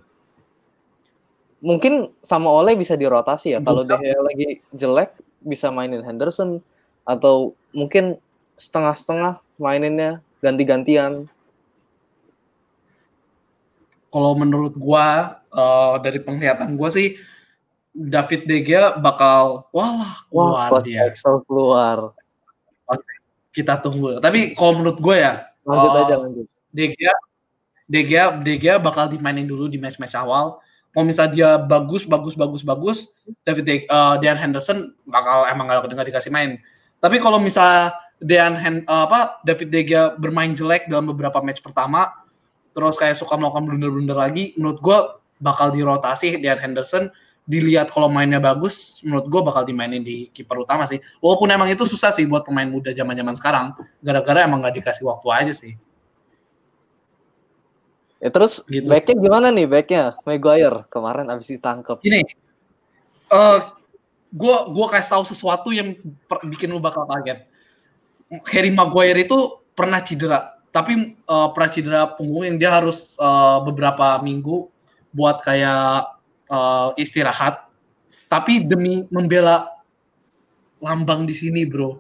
mungkin 1.60 2.12
sama 2.24 2.50
Ole 2.50 2.76
bisa 2.76 2.96
dirotasi 2.96 3.56
ya. 3.56 3.60
Kalau 3.60 3.84
Juga. 3.84 4.00
dia 4.00 4.16
lagi 4.20 4.64
jelek 4.72 5.16
bisa 5.44 5.72
mainin 5.72 6.04
Henderson 6.04 6.64
atau 7.04 7.56
mungkin 7.72 8.20
setengah-setengah 8.60 9.40
maininnya 9.60 10.24
ganti-gantian. 10.44 11.28
kalau 14.10 14.34
menurut 14.34 14.74
gua 14.74 15.38
eh, 15.54 15.96
dari 16.02 16.18
penglihatan 16.18 16.74
gua 16.74 16.90
sih 16.90 17.14
David 17.94 18.50
De 18.50 18.58
Gea 18.66 18.98
bakal 18.98 19.70
wah 19.70 20.26
keluar 20.34 20.70
Coach 20.74 20.90
dia. 20.90 21.06
Excel 21.06 21.46
keluar. 21.46 22.18
Kita 23.54 23.78
tunggu. 23.78 24.18
Tapi 24.18 24.58
kalau 24.58 24.82
menurut 24.82 24.98
gua 24.98 25.16
ya 25.22 25.34
Lanjut 25.68 25.92
Oh. 25.92 26.00
aja 26.06 26.16
lanjut. 26.20 26.48
De 26.72 26.86
Gea 26.94 27.16
De 27.90 28.00
Gea 28.06 28.26
De 28.46 28.54
Gea 28.62 28.76
bakal 28.78 29.10
dimainin 29.10 29.50
dulu 29.50 29.66
di 29.68 29.82
match-match 29.82 30.14
awal. 30.16 30.62
Kalau 30.94 31.06
misalnya 31.06 31.34
dia 31.34 31.50
bagus 31.62 32.06
bagus 32.06 32.34
bagus 32.34 32.66
bagus, 32.66 33.14
David 33.46 33.66
De, 33.66 33.76
eh, 33.86 34.16
Dean 34.22 34.38
Henderson 34.38 34.94
bakal 35.06 35.46
emang 35.50 35.70
nggak 35.70 35.86
nggak 35.94 36.08
dikasih 36.14 36.34
main. 36.34 36.58
Tapi 37.02 37.22
kalau 37.22 37.38
misalnya 37.38 37.94
Dean 38.26 38.58
Hen, 38.58 38.84
eh, 38.86 39.04
apa 39.06 39.38
David 39.46 39.70
De 39.70 39.82
Gea 39.86 40.18
bermain 40.18 40.54
jelek 40.58 40.90
dalam 40.90 41.10
beberapa 41.10 41.42
match 41.46 41.62
pertama, 41.62 42.10
terus 42.74 42.98
kayak 42.98 43.18
suka 43.18 43.38
melakukan 43.38 43.70
blunder-blunder 43.70 44.18
lagi, 44.18 44.54
menurut 44.58 44.82
gua 44.82 44.98
bakal 45.42 45.70
dirotasi 45.74 46.42
Dean 46.42 46.58
Henderson. 46.58 47.10
Dilihat 47.50 47.90
kalau 47.90 48.14
mainnya 48.14 48.38
bagus, 48.38 49.02
menurut 49.02 49.26
gua 49.26 49.42
bakal 49.42 49.66
dimainin 49.66 50.06
di 50.06 50.30
kiper 50.30 50.62
utama 50.62 50.86
sih. 50.86 51.02
Walaupun 51.18 51.50
emang 51.50 51.66
itu 51.74 51.82
susah 51.82 52.14
sih 52.14 52.30
buat 52.30 52.46
pemain 52.46 52.70
muda 52.70 52.94
zaman-zaman 52.94 53.34
sekarang, 53.34 53.74
gara-gara 54.06 54.46
emang 54.46 54.62
nggak 54.62 54.78
dikasih 54.78 55.10
waktu 55.10 55.28
aja 55.34 55.54
sih. 55.58 55.74
Ya 58.20 58.30
terus 58.30 58.62
Gitu. 58.68 58.86
backnya 58.86 59.16
gimana 59.16 59.48
nih 59.50 59.66
backnya? 59.66 60.20
Maguire 60.28 60.86
kemarin 60.92 61.26
abis 61.32 61.56
ditangkap. 61.56 62.04
gini 62.04 62.22
eh 63.30 63.60
gua 64.36 64.68
gua 64.70 64.88
kasih 64.92 65.18
tahu 65.18 65.24
sesuatu 65.26 65.70
yang 65.72 65.96
per- 66.28 66.44
bikin 66.46 66.70
lu 66.70 66.84
bakal 66.84 67.08
kaget 67.08 67.48
Harry 68.52 68.70
Maguire 68.70 69.26
itu 69.26 69.64
pernah 69.74 70.04
cedera 70.04 70.60
tapi 70.70 71.16
eh, 71.18 71.48
pernah 71.56 71.70
cedera 71.72 72.02
punggung 72.14 72.46
yang 72.46 72.58
dia 72.60 72.76
harus 72.76 73.16
eh, 73.18 73.58
beberapa 73.64 74.20
minggu 74.20 74.68
buat 75.16 75.42
kayak 75.42 76.19
eh, 76.50 76.90
istirahat 76.98 77.70
tapi 78.30 78.66
demi 78.66 79.06
membela 79.10 79.70
lambang 80.82 81.26
di 81.30 81.34
sini 81.34 81.66
bro 81.66 81.98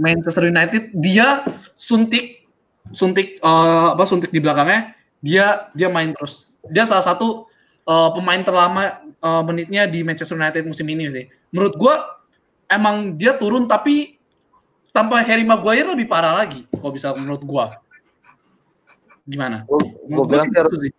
Manchester 0.00 0.48
United 0.48 0.96
dia 0.96 1.44
suntik 1.76 2.48
suntik 2.96 3.38
eh, 3.42 3.88
apa 3.92 4.04
suntik 4.08 4.32
di 4.32 4.40
belakangnya 4.40 4.96
dia 5.20 5.68
dia 5.76 5.92
main 5.92 6.16
terus 6.16 6.48
dia 6.72 6.88
salah 6.88 7.04
satu 7.04 7.46
eh, 7.84 8.10
pemain 8.16 8.40
terlama 8.40 9.04
eh, 9.04 9.42
menitnya 9.44 9.84
di 9.86 10.00
Manchester 10.00 10.36
United 10.36 10.64
musim 10.64 10.88
ini 10.88 11.08
sih. 11.12 11.24
Menurut 11.52 11.76
gua 11.76 11.94
emang 12.72 13.18
dia 13.20 13.36
turun 13.36 13.68
tapi 13.68 14.16
tanpa 14.90 15.22
Harry 15.22 15.46
Maguire 15.46 15.86
lebih 15.86 16.10
parah 16.10 16.34
lagi 16.34 16.66
kalau 16.72 16.92
bisa 16.92 17.12
menurut 17.14 17.42
gua. 17.44 17.78
Gimana? 19.28 19.62
Gue 19.68 20.26
bilang 20.26 20.42
sih 20.42 20.50
sih 20.50 20.58
harus, 20.58 20.78
sih. 20.82 20.92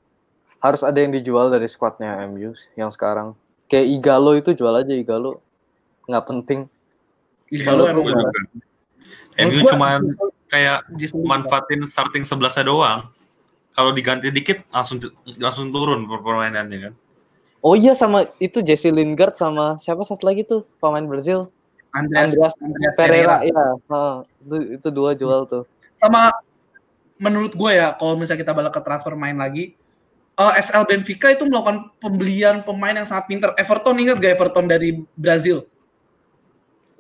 Harus 0.61 0.81
ada 0.85 1.01
yang 1.01 1.09
dijual 1.11 1.49
dari 1.49 1.65
squadnya 1.65 2.21
MU 2.29 2.53
yang 2.77 2.93
sekarang. 2.93 3.33
Kayak 3.65 3.87
Igalo 3.97 4.31
itu 4.37 4.53
jual 4.53 4.71
aja 4.77 4.93
Igalo. 4.93 5.41
Nggak 6.05 6.25
penting. 6.29 6.59
Emang. 7.49 7.89
Menurut 7.89 8.29
MU 9.41 9.59
cuman 9.65 9.99
kayak 10.47 10.85
manfaatin 11.25 11.81
starting 11.89 12.23
11 12.23 12.61
doang. 12.61 13.09
Kalau 13.71 13.91
diganti 13.95 14.29
dikit 14.29 14.67
langsung 14.69 14.99
langsung 15.39 15.73
turun 15.73 16.05
per- 16.05 16.21
permainannya 16.21 16.91
kan. 16.91 16.93
Oh 17.63 17.73
iya 17.73 17.95
sama 17.97 18.27
itu 18.37 18.59
Jesse 18.61 18.91
Lingard 18.91 19.37
sama 19.37 19.79
siapa 19.79 20.03
satu 20.03 20.27
lagi 20.27 20.43
tuh 20.43 20.65
pemain 20.81 21.05
Brazil 21.05 21.47
Andreas, 21.93 22.33
Andreas 22.33 22.53
Andreas 22.57 22.93
Pereira 22.97 23.37
Pereira. 23.37 23.53
ya 23.53 23.65
Heeh, 23.77 24.15
itu 24.41 24.55
itu 24.81 24.87
dua 24.89 25.11
jual 25.13 25.45
tuh 25.45 25.63
Sama 25.93 26.33
menurut 27.21 27.53
gue 27.53 27.71
ya, 27.77 27.93
kalau 27.93 28.17
misalnya 28.17 28.41
kita 28.41 28.53
balik 28.57 28.73
ke 28.73 28.81
transfer 28.81 29.13
main 29.13 29.37
lagi, 29.37 29.77
eh, 30.39 30.53
SL 30.61 30.85
Benfica 30.87 31.27
itu 31.33 31.43
melakukan 31.47 31.91
pembelian 31.99 32.63
pemain 32.63 32.95
yang 32.95 33.07
sangat 33.07 33.27
pintar. 33.27 33.49
Everton 33.59 33.97
ingat 33.99 34.21
gak 34.21 34.39
Everton 34.39 34.65
dari 34.69 35.03
Brazil? 35.17 35.67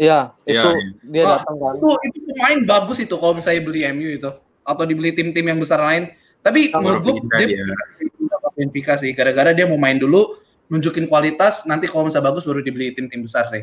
Iya 0.01 0.33
Iya, 0.49 0.65
itu 0.65 0.69
iya. 0.73 0.85
dia 1.13 1.23
Wah, 1.29 1.37
datang 1.45 1.55
kan 1.61 1.73
Itu, 1.77 1.89
itu 2.09 2.17
pemain 2.33 2.59
bagus 2.65 2.97
itu 2.97 3.15
kalau 3.21 3.37
misalnya 3.37 3.61
beli 3.61 3.81
MU 3.93 4.09
itu 4.17 4.31
atau 4.65 4.83
dibeli 4.85 5.13
tim-tim 5.13 5.45
yang 5.45 5.59
besar 5.61 5.77
lain. 5.77 6.09
Tapi 6.41 6.73
Kalau 6.73 6.81
menurut 6.81 7.01
gue 7.05 7.13
dia 7.45 7.61
ke 7.61 8.49
Benfica 8.57 8.97
sih, 8.97 9.13
gara-gara 9.13 9.53
dia 9.53 9.69
mau 9.69 9.77
main 9.77 10.01
dulu, 10.01 10.41
nunjukin 10.73 11.05
kualitas, 11.05 11.69
nanti 11.69 11.85
kalau 11.85 12.09
misalnya 12.09 12.33
bagus 12.33 12.49
baru 12.49 12.65
dibeli 12.65 12.97
tim-tim 12.97 13.21
besar 13.21 13.45
sih. 13.53 13.61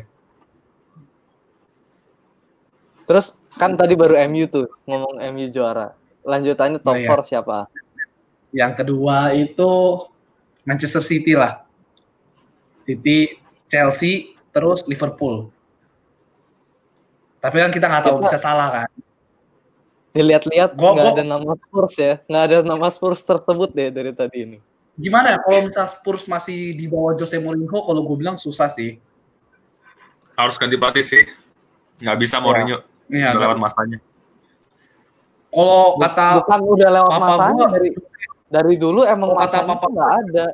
terus 3.09 3.33
kan 3.57 3.73
tadi 3.73 3.97
baru 3.97 4.13
MU 4.29 4.45
tuh 4.45 4.69
ngomong 4.85 5.17
MU 5.33 5.49
juara 5.49 5.97
lanjutannya 6.21 6.77
top 6.77 6.93
Oh, 6.93 7.01
iya. 7.01 7.09
4 7.09 7.25
siapa 7.25 7.65
Yang 8.49 8.73
kedua 8.81 9.33
itu 9.33 9.71
Manchester 10.65 11.05
City 11.05 11.37
lah. 11.37 11.61
City, 12.83 13.37
Chelsea, 13.69 14.33
terus 14.49 14.81
Liverpool. 14.89 15.53
Tapi 17.39 17.55
kan 17.55 17.71
kita 17.71 17.85
nggak 17.87 18.03
tahu 18.09 18.17
bisa 18.25 18.37
salah 18.37 18.69
kan. 18.73 18.89
dilihat-lihat 20.09 20.73
nggak 20.73 20.89
gua- 20.89 21.13
ada 21.13 21.21
nama 21.21 21.53
Spurs 21.53 21.95
ya 21.95 22.17
nggak 22.25 22.43
ada 22.49 22.57
nama 22.65 22.89
Spurs 22.89 23.21
tersebut 23.21 23.69
deh 23.69 23.93
dari 23.93 24.09
tadi 24.09 24.37
ini 24.41 24.57
Gimana 24.97 25.37
ya 25.37 25.39
kalau 25.39 25.69
misalnya 25.69 25.85
Spurs 25.93 26.25
masih 26.25 26.73
di 26.73 26.89
bawah 26.89 27.13
Jose 27.13 27.37
Mourinho, 27.37 27.77
kalau 27.85 28.01
gue 28.03 28.17
bilang 28.19 28.35
susah 28.35 28.67
sih. 28.67 28.97
Harus 30.33 30.57
ganti 30.59 30.75
pelatih 30.75 31.05
sih. 31.05 31.23
Nggak 32.03 32.17
bisa 32.19 32.41
Mourinho 32.41 32.83
Iya, 33.07 33.31
udah 33.31 33.41
lewat 33.47 33.59
masanya. 33.61 33.97
kalau 35.47 35.81
kata 36.01 36.27
bukan 36.41 36.59
udah 36.67 36.89
lewat 36.89 37.11
papa 37.15 37.21
masanya 37.23 37.53
gua- 37.63 37.73
dari 37.77 37.89
dari 38.49 38.75
dulu 38.75 39.01
emang 39.01 39.29
Kalau 39.31 39.41
kata 39.45 39.59
papa- 39.63 39.89
nggak 39.89 40.11
ada 40.25 40.45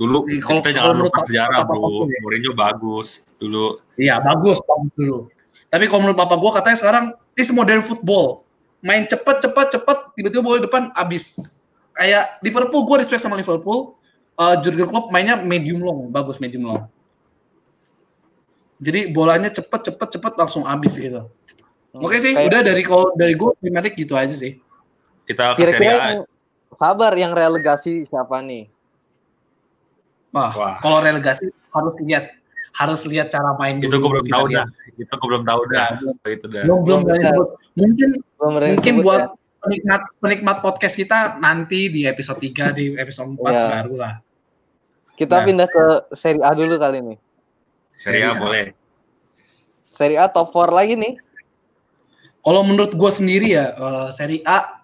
Dulu 0.00 0.18
kalau- 0.40 0.64
kita 0.64 0.70
jangan 0.72 0.96
menurut 0.96 1.12
lupa 1.12 1.22
sejarah, 1.28 1.58
Papa 1.60 1.72
Bro. 1.76 1.84
Papa 1.84 2.08
ya. 2.08 2.18
Mourinho 2.24 2.52
bagus 2.54 3.08
dulu. 3.36 3.66
Iya 3.96 4.16
bagus 4.18 4.56
bagus 4.64 4.92
dulu. 4.96 5.18
Tapi 5.68 5.84
kalau 5.84 6.00
menurut 6.00 6.16
papa 6.16 6.34
gue 6.40 6.50
katanya 6.56 6.78
sekarang 6.80 7.04
is 7.36 7.52
modern 7.52 7.84
football. 7.84 8.48
Main 8.80 9.04
cepet 9.04 9.44
cepet 9.44 9.76
cepet 9.76 9.98
tiba-tiba 10.16 10.40
bola 10.40 10.56
depan 10.56 10.88
abis. 10.94 11.36
Kayak 11.92 12.40
Liverpool 12.40 12.88
gue 12.88 12.96
respect 12.96 13.20
sama 13.20 13.36
Liverpool. 13.36 13.92
Uh, 14.40 14.56
Jurgen 14.64 14.88
Klopp 14.88 15.12
mainnya 15.12 15.36
medium 15.36 15.84
long, 15.84 16.08
bagus 16.08 16.40
medium 16.40 16.64
long. 16.64 16.88
Jadi 18.80 19.12
bolanya 19.12 19.52
cepet 19.52 19.92
cepet 19.92 20.08
cepet 20.16 20.32
langsung 20.32 20.64
abis 20.64 20.96
gitu. 20.96 21.28
Oke 21.92 22.16
sih, 22.16 22.32
Kayak- 22.32 22.48
udah 22.48 22.60
dari 22.64 22.80
kalau 22.80 23.12
dari 23.12 23.36
gue 23.36 23.50
Premier 23.60 23.84
League 23.84 24.00
gitu 24.00 24.16
aja 24.16 24.32
sih. 24.32 24.56
Kita 25.28 25.52
ke 25.52 25.68
Serie 25.68 25.92
A. 25.92 26.24
sabar 26.72 27.12
yang 27.12 27.30
relegasi 27.30 28.04
siapa 28.04 28.38
nih 28.40 28.70
Wah, 30.30 30.54
Wah. 30.54 30.74
kalau 30.78 31.02
relegasi 31.02 31.50
harus 31.70 31.94
lihat 32.00 32.30
harus 32.70 33.02
lihat 33.02 33.28
cara 33.28 33.50
main 33.56 33.78
Itu 33.78 33.90
gue 33.92 34.10
belum 34.12 34.26
tahu 34.26 34.44
dah. 34.48 34.62
Itu 34.94 35.10
gue 35.10 35.26
belum 35.28 35.42
tahu 35.42 35.60
dah. 35.68 35.90
Itu 36.22 36.46
dah. 36.46 36.62
Belum 36.62 36.80
belum 36.86 37.00
berani 37.02 37.18
Belum 37.18 37.34
sebut. 37.34 37.48
Mungkin 37.74 38.08
Belum 38.38 38.52
mungkin 38.54 38.78
sebut 38.78 39.02
buat 39.02 39.22
ya. 39.24 39.34
penikmat 39.60 40.00
penikmat 40.22 40.56
podcast 40.62 40.94
kita 40.94 41.18
nanti 41.36 41.90
di 41.90 42.06
episode 42.06 42.38
3 42.38 42.70
di 42.70 42.94
episode 42.94 43.34
4 43.34 43.42
Iya. 43.42 43.66
baru 43.76 43.94
lah. 43.96 44.14
kita 45.12 45.34
Nah. 45.34 45.44
pindah 45.44 45.68
ke 45.68 45.84
Serie 46.12 46.40
A 46.40 46.54
dulu 46.54 46.78
kali 46.78 46.98
nih 47.02 47.18
Serie 47.92 48.22
A 48.22 48.30
Serie 48.30 48.30
A. 48.30 48.38
boleh. 48.38 48.64
Serie 49.84 50.16
A 50.16 50.26
top 50.30 50.48
4 50.48 50.70
lagi 50.70 50.94
nih 50.94 51.14
Kalau 52.40 52.62
menurut 52.62 52.94
gue 52.94 53.10
sendiri 53.10 53.50
ya 53.50 53.66
eh, 53.68 54.08
Serie 54.10 54.46
A 54.46 54.79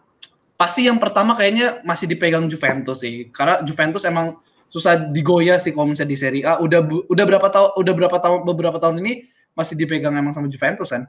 pasti 0.57 0.89
yang 0.89 0.97
pertama 0.97 1.37
kayaknya 1.37 1.85
masih 1.85 2.09
dipegang 2.09 2.49
Juventus 2.49 3.05
sih. 3.05 3.29
Karena 3.31 3.61
Juventus 3.63 4.03
emang 4.09 4.41
susah 4.73 5.13
digoyah 5.13 5.61
sih 5.61 5.71
kalau 5.71 5.93
misalnya 5.93 6.13
di 6.13 6.19
Serie 6.19 6.45
A. 6.45 6.59
Udah 6.59 6.83
udah 6.85 7.25
berapa 7.25 7.49
tahun 7.53 7.71
udah 7.77 7.93
berapa 7.95 8.17
tahun 8.19 8.39
beberapa 8.49 8.79
tahun 8.81 9.05
ini 9.05 9.29
masih 9.57 9.77
dipegang 9.77 10.17
emang 10.17 10.37
sama 10.37 10.49
Juventus 10.49 10.93
kan. 10.93 11.09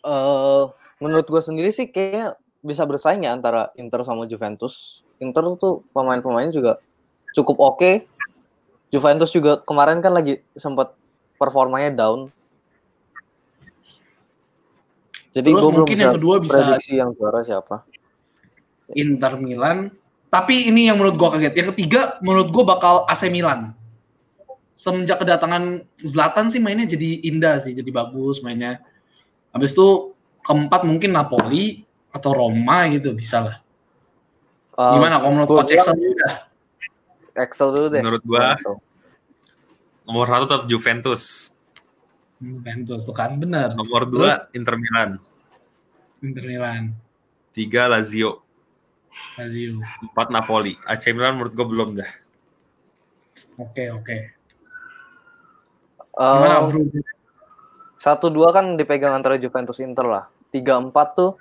eh 0.00 0.64
menurut 1.00 1.28
gue 1.28 1.42
sendiri 1.44 1.68
sih 1.72 1.92
kayaknya 1.92 2.36
bisa 2.64 2.84
bersaing 2.84 3.24
ya 3.24 3.32
antara 3.32 3.72
Inter 3.76 4.04
sama 4.04 4.28
Juventus. 4.28 5.04
Inter 5.20 5.44
tuh 5.56 5.84
pemain-pemainnya 5.92 6.52
juga 6.52 6.72
cukup 7.36 7.56
oke. 7.60 8.08
Juventus 8.90 9.30
juga 9.30 9.60
kemarin 9.62 10.02
kan 10.02 10.12
lagi 10.16 10.42
sempat 10.56 10.96
performanya 11.36 11.92
down. 11.94 12.32
Jadi 15.30 15.46
gue 15.46 15.60
belum 15.62 15.86
mungkin 15.86 15.94
bisa 15.94 16.04
yang 16.10 16.16
kedua 16.18 16.36
bisa 16.42 16.58
prediksi 16.58 16.92
yang 16.98 17.14
juara 17.14 17.46
siapa. 17.46 17.86
Inter 18.94 19.38
Milan. 19.38 19.92
Tapi 20.30 20.70
ini 20.70 20.86
yang 20.86 20.98
menurut 21.02 21.18
gua 21.18 21.34
kaget. 21.34 21.54
Yang 21.58 21.68
ketiga 21.74 22.22
menurut 22.22 22.54
gua 22.54 22.78
bakal 22.78 22.94
AC 23.10 23.26
Milan. 23.30 23.74
Semenjak 24.78 25.20
kedatangan 25.20 25.84
Zlatan 26.00 26.48
sih 26.48 26.62
mainnya 26.62 26.88
jadi 26.88 27.20
indah 27.26 27.60
sih, 27.60 27.76
jadi 27.76 27.90
bagus 27.92 28.40
mainnya. 28.40 28.80
Habis 29.52 29.74
itu 29.76 30.14
keempat 30.46 30.86
mungkin 30.86 31.12
Napoli 31.12 31.84
atau 32.14 32.32
Roma 32.32 32.88
gitu 32.88 33.12
bisa 33.12 33.44
lah. 33.44 33.56
Eh, 34.78 34.92
Gimana 34.96 35.20
kalau 35.20 35.32
menurut 35.36 35.48
Coach 35.50 35.74
Excel 35.76 35.98
udah? 35.98 36.34
Excel 37.36 37.68
dulu 37.76 37.86
deh. 37.92 38.00
Menurut 38.00 38.22
gua 38.24 38.56
Excel. 38.56 38.76
nomor 40.08 40.26
satu 40.26 40.44
tetap 40.48 40.64
Juventus. 40.66 41.52
Juventus 42.40 43.04
tuh 43.04 43.12
kan 43.12 43.36
benar. 43.36 43.76
Nomor 43.76 44.08
dua 44.08 44.48
Inter 44.56 44.80
Milan. 44.80 45.20
Inter 46.24 46.44
Milan, 46.44 46.92
Tiga 47.52 47.88
Lazio. 47.88 48.44
Lazio. 49.38 49.78
Empat 50.10 50.28
Napoli. 50.32 50.74
AC 50.88 51.12
Milan 51.14 51.38
menurut 51.38 51.54
gue 51.54 51.66
belum 51.66 51.90
dah. 52.00 52.10
Oke 53.60 53.92
oke. 53.92 54.16
Gimana 56.16 56.68
bro? 56.68 56.82
satu 58.00 58.32
dua 58.32 58.48
kan 58.56 58.80
dipegang 58.80 59.12
antara 59.12 59.36
Juventus 59.36 59.76
Inter 59.84 60.08
lah. 60.08 60.24
Tiga 60.48 60.80
empat 60.80 61.14
tuh 61.14 61.36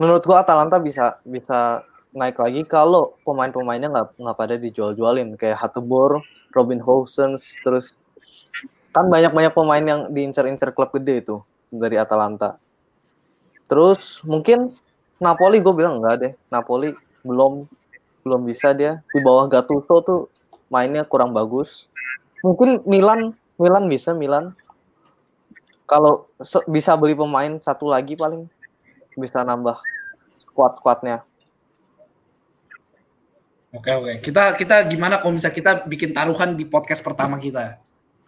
menurut 0.00 0.24
gua 0.24 0.40
Atalanta 0.40 0.80
bisa 0.80 1.20
bisa 1.22 1.84
naik 2.16 2.40
lagi 2.40 2.64
kalau 2.64 3.14
pemain-pemainnya 3.22 3.92
nggak 3.92 4.08
nggak 4.16 4.36
pada 4.40 4.54
dijual-jualin 4.56 5.36
kayak 5.36 5.60
Hateboer, 5.60 6.24
Robin 6.56 6.80
Housens, 6.80 7.60
terus 7.60 7.92
kan 8.96 9.12
banyak-banyak 9.12 9.52
pemain 9.52 9.84
yang 9.84 10.00
diincar-incar 10.08 10.72
klub 10.72 10.88
gede 10.96 11.20
itu 11.20 11.36
dari 11.68 12.00
Atalanta. 12.00 12.56
Terus 13.68 14.24
mungkin 14.24 14.72
Napoli 15.18 15.58
gue 15.58 15.74
bilang 15.74 15.98
enggak 15.98 16.16
deh, 16.22 16.32
Napoli 16.50 16.94
belum 17.26 17.66
belum 18.22 18.40
bisa 18.46 18.70
dia 18.74 19.02
di 19.10 19.18
bawah 19.18 19.50
Gattuso 19.50 19.98
tuh 20.02 20.20
mainnya 20.70 21.02
kurang 21.02 21.34
bagus. 21.34 21.90
Mungkin 22.42 22.86
Milan 22.86 23.34
Milan 23.58 23.90
bisa 23.90 24.14
Milan 24.14 24.54
kalau 25.88 26.30
se- 26.38 26.66
bisa 26.70 26.94
beli 26.94 27.18
pemain 27.18 27.58
satu 27.58 27.90
lagi 27.90 28.14
paling 28.14 28.46
bisa 29.18 29.42
nambah 29.42 29.80
squad 30.38 30.78
squadnya 30.78 31.26
Oke 33.68 33.92
oke. 33.92 34.12
Kita 34.24 34.56
kita 34.56 34.88
gimana 34.88 35.20
kalau 35.20 35.36
misalnya 35.36 35.56
kita 35.60 35.72
bikin 35.84 36.16
taruhan 36.16 36.56
di 36.56 36.64
podcast 36.64 37.04
pertama 37.04 37.36
kita? 37.36 37.76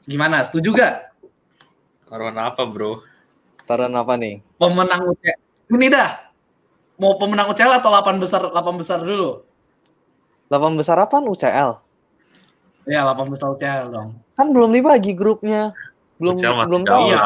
Gimana? 0.04 0.44
Setuju 0.44 0.76
gak? 0.76 1.16
Taruhan 2.12 2.36
apa 2.36 2.62
bro? 2.68 3.00
taruhan 3.64 3.94
apa 3.94 4.18
nih 4.18 4.42
Pemenang 4.58 5.14
UCL. 5.14 5.38
Ini 5.72 5.86
dah. 5.88 6.10
Mau 7.00 7.16
pemenang 7.16 7.48
UCL 7.48 7.80
atau 7.80 7.88
8 7.88 8.20
besar 8.20 8.42
8 8.44 8.76
besar 8.76 9.00
dulu? 9.00 9.40
8 10.46 10.76
besar 10.76 10.96
apa 10.98 11.16
UCL 11.18 11.80
Ya 12.84 13.00
8 13.04 13.24
besar 13.26 13.48
UCL 13.50 13.88
dong. 13.88 14.10
kan 14.34 14.46
belum 14.50 14.70
dibagi 14.70 15.12
grupnya 15.12 15.72
belum 16.16 16.36
UCL 16.36 16.52
masih 16.54 16.66
belum 16.68 16.82
tahu 16.84 17.04
Iya. 17.08 17.24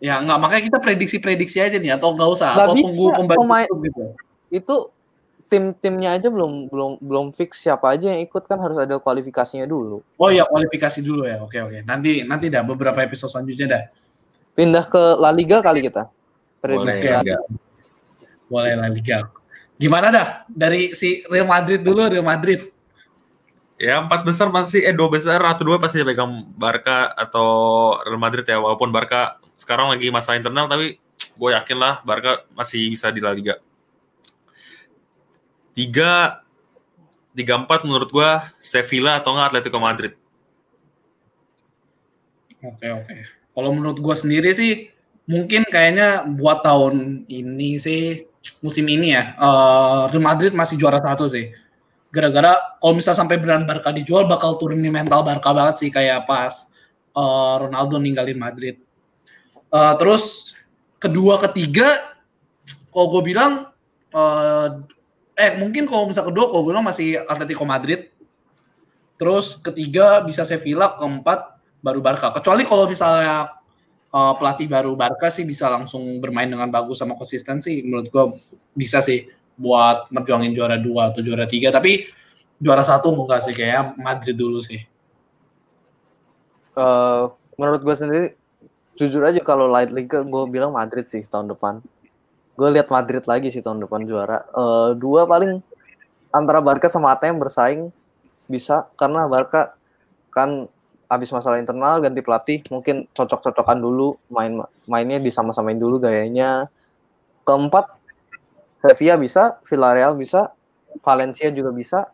Ya 0.00 0.14
enggak 0.16 0.38
makanya 0.38 0.62
kita 0.66 0.78
prediksi-prediksi 0.78 1.58
aja 1.58 1.76
nih 1.76 1.94
atau 1.94 2.12
enggak 2.12 2.30
usah 2.30 2.48
Nggak 2.52 2.66
atau 2.66 2.74
bisa, 2.74 2.86
tunggu 2.88 3.06
pembagi 3.14 3.38
pemain- 3.38 3.70
gitu. 3.80 4.04
itu 4.50 4.76
tim-timnya 5.46 6.10
aja 6.14 6.28
belum 6.28 6.66
belum 6.68 6.90
belum 7.00 7.26
fix 7.30 7.58
siapa 7.60 7.90
aja 7.90 8.10
yang 8.10 8.22
ikut 8.22 8.44
kan 8.44 8.58
harus 8.58 8.78
ada 8.78 8.96
kualifikasinya 8.96 9.66
dulu. 9.66 9.98
Oh 10.14 10.30
iya 10.30 10.46
kualifikasi 10.46 11.02
dulu 11.02 11.26
ya. 11.26 11.42
Oke 11.42 11.58
oke. 11.58 11.82
Nanti 11.82 12.22
nanti 12.22 12.46
dah 12.46 12.62
beberapa 12.62 13.02
episode 13.02 13.30
selanjutnya 13.30 13.66
dah. 13.68 13.82
Pindah 14.54 14.84
ke 14.84 15.02
La 15.18 15.30
Liga 15.30 15.58
kali 15.58 15.82
kita. 15.82 16.06
Boleh, 16.06 16.86
Prediksi 16.86 17.02
ya. 17.04 17.18
La- 17.18 17.22
enggak. 17.26 17.42
Boleh 18.50 18.74
La 18.74 18.90
Liga. 18.90 19.30
Gimana 19.78 20.10
dah 20.10 20.28
dari 20.50 20.92
si 20.92 21.22
Real 21.30 21.46
Madrid 21.46 21.80
dulu 21.80 22.10
Real 22.10 22.26
Madrid. 22.26 22.68
Ya 23.80 23.96
empat 23.96 24.26
besar 24.26 24.52
pasti 24.52 24.84
eh 24.84 24.92
dua 24.92 25.08
besar 25.08 25.40
atau 25.40 25.64
dua 25.64 25.80
pasti 25.80 26.04
pegang 26.04 26.44
Barca 26.52 27.16
atau 27.16 27.48
Real 28.04 28.20
Madrid 28.20 28.44
ya 28.44 28.60
walaupun 28.60 28.92
Barca 28.92 29.40
sekarang 29.56 29.94
lagi 29.94 30.12
masalah 30.12 30.36
internal 30.36 30.68
tapi 30.68 31.00
gue 31.16 31.50
yakin 31.54 31.78
lah 31.80 32.04
Barca 32.04 32.44
masih 32.52 32.92
bisa 32.92 33.08
di 33.08 33.24
La 33.24 33.32
Liga. 33.32 33.56
Tiga 35.72 36.44
tiga 37.32 37.56
empat 37.56 37.86
menurut 37.88 38.12
gue 38.12 38.30
Sevilla 38.60 39.16
atau 39.16 39.32
enggak 39.32 39.54
Atletico 39.54 39.80
Madrid. 39.80 40.12
Oke 42.60 42.86
oke. 42.92 43.14
Kalau 43.56 43.70
menurut 43.72 43.98
gua 44.00 44.16
sendiri 44.16 44.52
sih 44.52 44.92
mungkin 45.24 45.64
kayaknya 45.68 46.28
buat 46.36 46.60
tahun 46.60 47.24
ini 47.28 47.80
sih 47.80 48.24
musim 48.64 48.88
ini 48.88 49.12
ya 49.12 49.36
eh, 49.36 50.02
Real 50.12 50.24
Madrid 50.24 50.52
masih 50.56 50.80
juara 50.80 51.00
satu 51.00 51.28
sih. 51.28 51.52
Gara-gara 52.10 52.58
kalau 52.82 52.94
misal 52.98 53.14
sampai 53.14 53.38
beneran 53.38 53.68
Barca 53.68 53.94
dijual 53.94 54.26
bakal 54.26 54.58
turunin 54.58 54.90
mental 54.90 55.22
Barca 55.22 55.54
banget 55.54 55.78
sih 55.78 55.90
kayak 55.92 56.24
pas 56.24 56.68
eh, 57.14 57.54
Ronaldo 57.60 58.00
ninggalin 58.00 58.40
Madrid. 58.40 58.80
Eh, 59.70 59.94
terus 60.00 60.56
kedua 60.98 61.38
ketiga 61.48 62.16
kalau 62.90 63.06
gue 63.18 63.22
bilang 63.30 63.52
eh, 64.10 64.68
eh 65.38 65.52
mungkin 65.56 65.86
kalau 65.86 66.10
misal 66.10 66.26
kedua 66.26 66.50
kalau 66.50 66.66
gue 66.66 66.72
bilang 66.74 66.86
masih 66.88 67.20
Atletico 67.28 67.62
Madrid. 67.68 68.10
Terus 69.20 69.60
ketiga 69.60 70.24
bisa 70.24 70.48
Sevilla, 70.48 70.96
keempat 70.96 71.60
baru 71.84 72.00
Barca. 72.00 72.32
Kecuali 72.32 72.64
kalau 72.64 72.88
misalnya 72.88 73.59
uh, 74.14 74.34
pelatih 74.38 74.66
baru 74.70 74.94
Barca 74.98 75.30
sih 75.30 75.46
bisa 75.46 75.70
langsung 75.70 76.22
bermain 76.22 76.50
dengan 76.50 76.68
bagus 76.68 77.00
sama 77.00 77.18
konsistensi, 77.18 77.82
menurut 77.82 78.06
gua 78.10 78.24
bisa 78.74 79.02
sih 79.02 79.26
buat 79.60 80.08
merjuangin 80.14 80.56
juara 80.56 80.80
dua 80.80 81.12
atau 81.14 81.20
juara 81.20 81.44
tiga. 81.44 81.70
Tapi 81.74 82.06
juara 82.60 82.84
satu 82.84 83.12
enggak 83.12 83.44
sih 83.44 83.54
kayak 83.56 83.96
Madrid 84.00 84.36
dulu 84.36 84.60
sih. 84.60 84.80
Eh, 86.80 87.24
menurut 87.58 87.80
gue 87.82 87.96
sendiri 87.98 88.26
jujur 88.94 89.20
aja 89.26 89.42
kalau 89.42 89.66
light 89.66 89.90
liga 89.90 90.22
gue 90.22 90.42
bilang 90.48 90.72
Madrid 90.72 91.04
sih 91.04 91.26
tahun 91.26 91.50
depan 91.52 91.82
gue 92.54 92.68
lihat 92.68 92.92
Madrid 92.92 93.24
lagi 93.24 93.48
sih 93.48 93.64
tahun 93.64 93.84
depan 93.84 94.04
juara 94.04 94.44
Eh, 94.48 94.90
dua 94.96 95.26
paling 95.26 95.60
antara 96.30 96.62
Barca 96.62 96.86
sama 96.86 97.12
ATM 97.12 97.36
bersaing 97.42 97.80
bisa 98.46 98.86
karena 98.94 99.26
Barca 99.26 99.74
kan 100.30 100.70
habis 101.10 101.28
masalah 101.34 101.58
internal 101.58 101.98
ganti 101.98 102.22
pelatih 102.22 102.62
mungkin 102.70 103.10
cocok-cocokan 103.10 103.82
dulu 103.82 104.14
main 104.30 104.62
mainnya 104.86 105.18
disama-samain 105.18 105.76
dulu 105.76 105.98
gayanya 105.98 106.70
keempat 107.42 107.90
Sevilla 108.80 109.18
bisa 109.18 109.58
Villarreal 109.66 110.14
bisa 110.14 110.54
Valencia 111.02 111.50
juga 111.50 111.74
bisa 111.74 112.06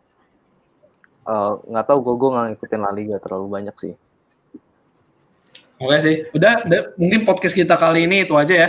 Eh, 1.27 1.53
nggak 1.67 1.87
tahu 1.91 1.99
gue 2.07 2.15
gue 2.23 2.29
nggak 2.31 2.45
ngikutin 2.55 2.81
La 2.87 2.95
Liga 2.95 3.19
terlalu 3.19 3.47
banyak 3.51 3.75
sih 3.75 3.95
Oke 5.77 5.97
sih. 6.01 6.17
Udah, 6.33 6.65
udah, 6.65 6.97
mungkin 6.97 7.29
podcast 7.29 7.53
kita 7.53 7.77
kali 7.77 8.09
ini 8.09 8.25
itu 8.25 8.33
aja 8.39 8.55
ya. 8.55 8.69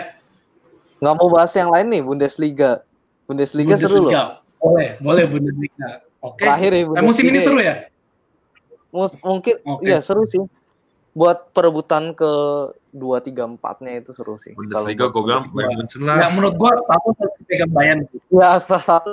nggak 0.97 1.15
mau 1.21 1.29
bahas 1.29 1.53
yang 1.53 1.69
lain 1.69 1.87
nih 1.93 2.01
Bundesliga 2.01 2.81
Bundesliga, 3.29 3.77
seru 3.77 4.09
loh 4.09 4.41
Boleh, 4.57 4.97
boleh 4.97 5.23
Bundesliga. 5.29 6.01
Oke. 6.17 6.41
terakhir 6.41 6.71
ya 6.73 6.83
Eh, 6.97 7.03
musim 7.05 7.29
ini 7.29 7.37
Bundesliga 7.37 7.45
seru 7.45 7.59
ya. 7.61 7.75
Ya? 8.89 9.07
Mungkin 9.23 9.55
Oke. 9.63 9.81
iya 9.83 9.99
seru 9.99 10.23
sih 10.25 10.41
buat 11.11 11.49
perebutan 11.49 12.13
ke 12.13 12.29
dua 12.93 13.17
tiga 13.19 13.45
empatnya 13.45 13.99
itu 13.99 14.13
seru 14.13 14.37
sih 14.37 14.53
Bundesliga 14.53 15.09
gue 15.09 15.13
Kalau- 15.13 15.25
bilang 15.25 15.43
Bayern 15.49 15.73
Munchen 15.75 16.01
Ya 16.01 16.13
lah. 16.13 16.29
menurut 16.29 16.55
gua 16.55 16.77
satu 16.83 17.09
tetap 17.13 17.33
pegang 17.45 17.71
Bayern 17.73 17.99
ya 18.29 18.53
setelah 18.57 18.83
satu 18.85 19.11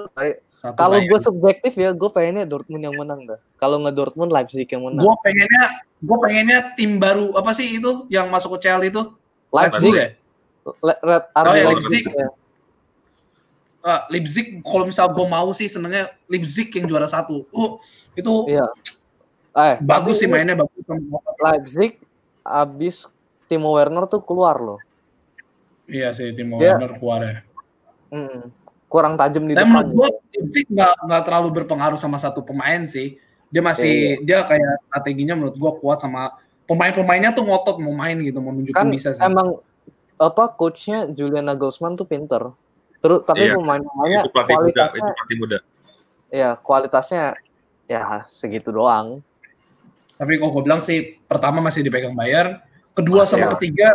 Satu 0.54 0.76
kalau 0.76 0.96
gue 1.00 1.18
subjektif 1.18 1.72
ya 1.74 1.92
gue 1.92 2.08
pengennya 2.08 2.44
Dortmund 2.44 2.80
yang 2.82 2.96
menang 2.96 3.24
dah 3.24 3.40
kalau 3.56 3.80
nggak 3.80 3.92
Dortmund 3.92 4.30
Leipzig 4.30 4.68
yang 4.68 4.84
menang 4.84 5.00
Gue 5.00 5.16
pengennya, 5.20 5.64
gue 5.98 6.16
pengennya 6.16 6.58
tim 6.76 6.96
baru 6.96 7.32
apa 7.34 7.52
sih 7.52 7.72
itu 7.72 8.04
yang 8.08 8.28
masuk 8.28 8.56
ke 8.56 8.68
CL 8.68 8.84
itu? 8.84 9.00
Leipzig 9.48 9.84
Bull 9.84 9.96
ya? 9.96 10.08
Le- 10.80 11.00
Red 11.02 11.24
RB 11.30 11.44
Oh, 11.44 11.54
ya, 11.54 11.64
Leipzig 11.68 12.04
Leipzig. 12.04 12.04
ya. 12.16 12.28
Leipzig 14.08 14.46
kalau 14.64 14.88
misal 14.88 15.12
gue 15.12 15.26
mau 15.26 15.52
sih 15.52 15.68
senengnya 15.68 16.08
Leipzig 16.24 16.72
yang 16.72 16.88
juara 16.88 17.04
satu. 17.04 17.44
Uh, 17.52 17.76
itu 18.16 18.32
Iya. 18.48 18.64
Eh, 19.54 19.78
bagus 19.78 20.18
sih 20.18 20.26
mainnya 20.26 20.58
bagus 20.58 20.82
sama 20.82 21.22
Leipzig 21.38 22.02
abis 22.42 23.06
Timo 23.46 23.70
Werner 23.70 24.04
tuh 24.04 24.18
keluar 24.20 24.58
loh. 24.58 24.80
Iya 25.86 26.10
sih 26.10 26.34
Timo 26.34 26.58
Dia- 26.58 26.74
Werner 26.74 26.98
keluar 26.98 27.20
ya. 27.22 27.36
Mm-mm. 28.10 28.50
Kurang 28.90 29.14
tajam 29.14 29.46
di 29.46 29.54
Tapi 29.54 29.62
depan. 29.62 29.86
menurut 29.86 29.90
gue 29.94 30.08
Leipzig 30.34 30.66
nggak 30.70 30.92
nggak 31.06 31.22
terlalu 31.22 31.48
berpengaruh 31.62 31.98
sama 31.98 32.18
satu 32.18 32.42
pemain 32.42 32.82
sih. 32.84 33.14
Dia 33.54 33.62
masih 33.62 34.18
Iya, 34.18 34.26
dia 34.26 34.38
kayak 34.50 34.72
strateginya 34.90 35.38
menurut 35.38 35.54
gue 35.54 35.72
kuat 35.78 36.02
sama 36.02 36.34
pemain-pemainnya 36.66 37.30
tuh 37.30 37.46
ngotot 37.46 37.78
mau 37.78 37.94
main 37.94 38.18
gitu 38.18 38.42
mau 38.42 38.50
nunjukin 38.50 38.74
kan 38.74 38.90
bisa 38.90 39.14
sih. 39.14 39.22
emang 39.22 39.62
apa 40.18 40.50
coachnya 40.50 41.06
Julian 41.10 41.46
Nagelsmann 41.46 41.94
tuh 41.94 42.06
pinter. 42.06 42.50
Terus 42.98 43.22
tapi 43.22 43.46
Iya, 43.46 43.54
pemain-pemainnya 43.54 44.20
Itu 44.26 44.30
pelatih 44.34 44.56
muda, 44.56 44.66
itu 44.66 44.74
kualitasnya 44.74 45.12
pelatih 45.14 45.36
muda. 45.38 45.58
ya 46.34 46.50
kualitasnya 46.58 47.24
ya 47.86 48.02
segitu 48.26 48.74
doang. 48.74 49.22
Tapi 50.14 50.38
kalau 50.38 50.50
gue 50.52 50.62
bilang 50.62 50.78
sih 50.78 51.18
pertama 51.26 51.58
masih 51.58 51.82
dipegang 51.82 52.14
Bayern, 52.14 52.62
kedua 52.94 53.26
Masih 53.26 53.42
sama 53.42 53.46
ya. 53.46 53.52
ketiga 53.58 53.88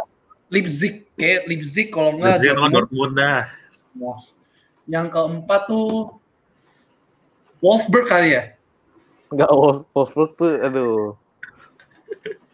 Leipzig 0.49 1.07
kayak 1.15 1.47
Leipzig 1.47 1.87
kalau 1.89 2.17
enggak 2.17 2.43
Leipzig 2.43 2.51
sama 2.51 2.67
Dortmund. 2.69 3.13
Dah. 3.15 3.43
Yang 4.83 5.05
keempat 5.13 5.61
tuh 5.67 6.17
Wolfsburg 7.59 8.07
kali 8.07 8.35
ya. 8.35 8.43
Enggak 9.29 9.49
Wolf- 9.49 9.85
Wolfsburg 9.93 10.31
tuh 10.35 10.51
aduh. 10.59 11.15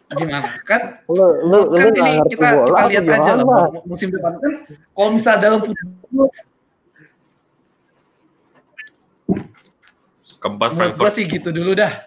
Gimana? 0.06 0.46
Kan 0.62 1.02
Lu 1.10 1.18
lu 1.50 1.58
lu 1.66 1.76
kan 1.76 1.90
nggak 1.90 2.06
ini 2.06 2.30
kita 2.30 2.46
bola 2.54 2.78
kita 2.86 2.90
lihat 2.94 3.04
aja 3.10 3.30
lah 3.42 3.66
musim 3.82 4.14
depan 4.14 4.38
kan 4.38 4.52
kalau 4.94 5.10
misal 5.10 5.34
dalam 5.42 5.58
football 5.58 6.30
Keempat 10.36 10.68
Frankfurt. 10.78 11.10
sih 11.10 11.24
gitu 11.26 11.50
dulu 11.50 11.74
dah. 11.74 12.06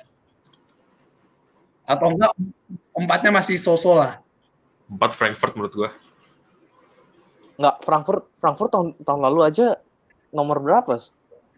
Atau 1.89 2.13
enggak 2.13 2.31
empatnya 2.93 3.31
masih 3.33 3.57
so-so 3.57 3.97
lah. 3.97 4.21
Empat 4.85 5.09
Frankfurt 5.17 5.57
menurut 5.57 5.73
gue. 5.73 5.89
Enggak 7.57 7.75
Frankfurt 7.81 8.23
Frankfurt 8.37 8.69
tahun 8.69 8.87
tahun 9.01 9.21
lalu 9.25 9.39
aja 9.41 9.67
nomor 10.29 10.61
berapa? 10.61 11.01
Sih? 11.01 11.09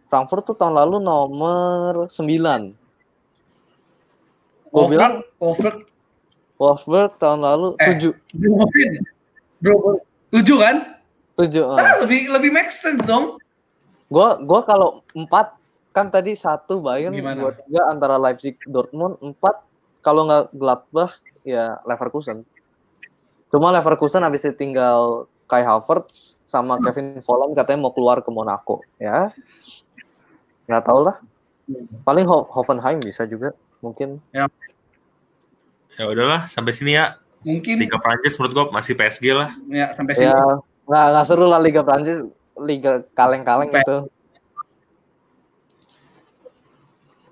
Frankfurt 0.07 0.47
tuh 0.47 0.55
tahun 0.55 0.75
lalu 0.75 1.03
nomor 1.03 2.07
9. 2.07 2.75
Gue 4.71 4.85
bilang 4.87 5.19
Wolfsburg 5.35 5.83
Wolfsburg 6.55 7.11
tahun 7.19 7.43
lalu 7.43 7.67
Eh. 7.79 7.91
7. 7.99 8.15
Bro, 9.59 9.75
bro, 9.77 9.91
tujuh 10.31 10.57
kan? 10.57 10.75
7. 11.35 11.63
Ah, 11.75 11.99
lebih 11.99 12.31
lebih 12.31 12.51
make 12.51 12.71
sense 12.71 13.03
dong. 13.03 13.35
Gua 14.07 14.35
gua 14.39 14.63
kalau 14.63 15.03
4 15.15 15.55
kan 15.91 16.07
tadi 16.07 16.35
satu 16.35 16.79
Bayern, 16.79 17.11
Gimana? 17.11 17.39
dua 17.39 17.51
tiga 17.55 17.81
antara 17.87 18.15
Leipzig 18.15 18.55
Dortmund, 18.63 19.19
4 19.19 19.35
kalau 20.01 20.25
nggak 20.27 20.53
Gladbach 20.53 21.17
ya 21.41 21.77
Leverkusen. 21.85 22.43
Cuma 23.49 23.69
Leverkusen 23.69 24.21
habis 24.21 24.43
ditinggal 24.43 25.29
Kai 25.45 25.61
Havertz 25.67 26.39
sama 26.47 26.79
Kevin 26.79 27.19
Volland 27.19 27.51
katanya 27.55 27.79
mau 27.83 27.91
keluar 27.91 28.23
ke 28.23 28.31
Monaco 28.31 28.81
ya. 28.95 29.31
Nggak 30.67 30.83
tahu 30.87 30.99
lah. 31.05 31.17
Paling 32.03 32.25
Ho- 32.27 32.47
Hoffenheim 32.51 33.03
bisa 33.03 33.27
juga 33.27 33.51
mungkin. 33.83 34.23
Ya 35.99 36.07
udahlah, 36.07 36.47
sampai 36.47 36.71
sini 36.71 36.95
ya. 36.95 37.19
Mungkin 37.43 37.81
Liga 37.81 37.97
Prancis 37.99 38.37
menurut 38.37 38.53
gue 38.53 38.65
masih 38.71 38.93
PSG 38.95 39.25
lah. 39.33 39.49
ya 39.67 39.91
sampai 39.91 40.13
sini. 40.15 40.29
Ya 40.29 40.37
nggak 40.87 41.05
nggak 41.11 41.25
seru 41.27 41.45
lah 41.49 41.59
Liga 41.59 41.81
Prancis, 41.83 42.23
Liga 42.55 43.03
kaleng-kaleng 43.11 43.75
itu. 43.75 43.97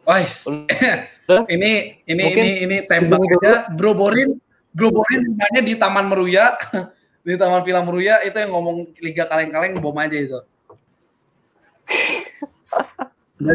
Guys, 0.10 0.50
Udah. 1.30 1.46
ini 1.54 2.02
ini 2.10 2.24
Mungkin 2.26 2.46
ini 2.50 2.62
ini 2.66 2.78
tembak 2.90 3.22
aja. 3.22 3.70
Bro 3.78 3.94
Borin, 3.94 4.42
Bro 4.74 4.90
Borin 4.90 5.22
mintanya 5.30 5.62
di 5.62 5.78
Taman 5.78 6.10
Meruya, 6.10 6.58
di 7.28 7.38
Taman 7.38 7.62
Villa 7.62 7.86
Meruya 7.86 8.26
itu 8.26 8.34
yang 8.34 8.50
ngomong 8.50 8.90
Liga 9.06 9.30
kaleng-kaleng 9.30 9.78
bom 9.78 9.94
aja 10.02 10.18
itu. 10.18 10.42
udah, 13.38 13.54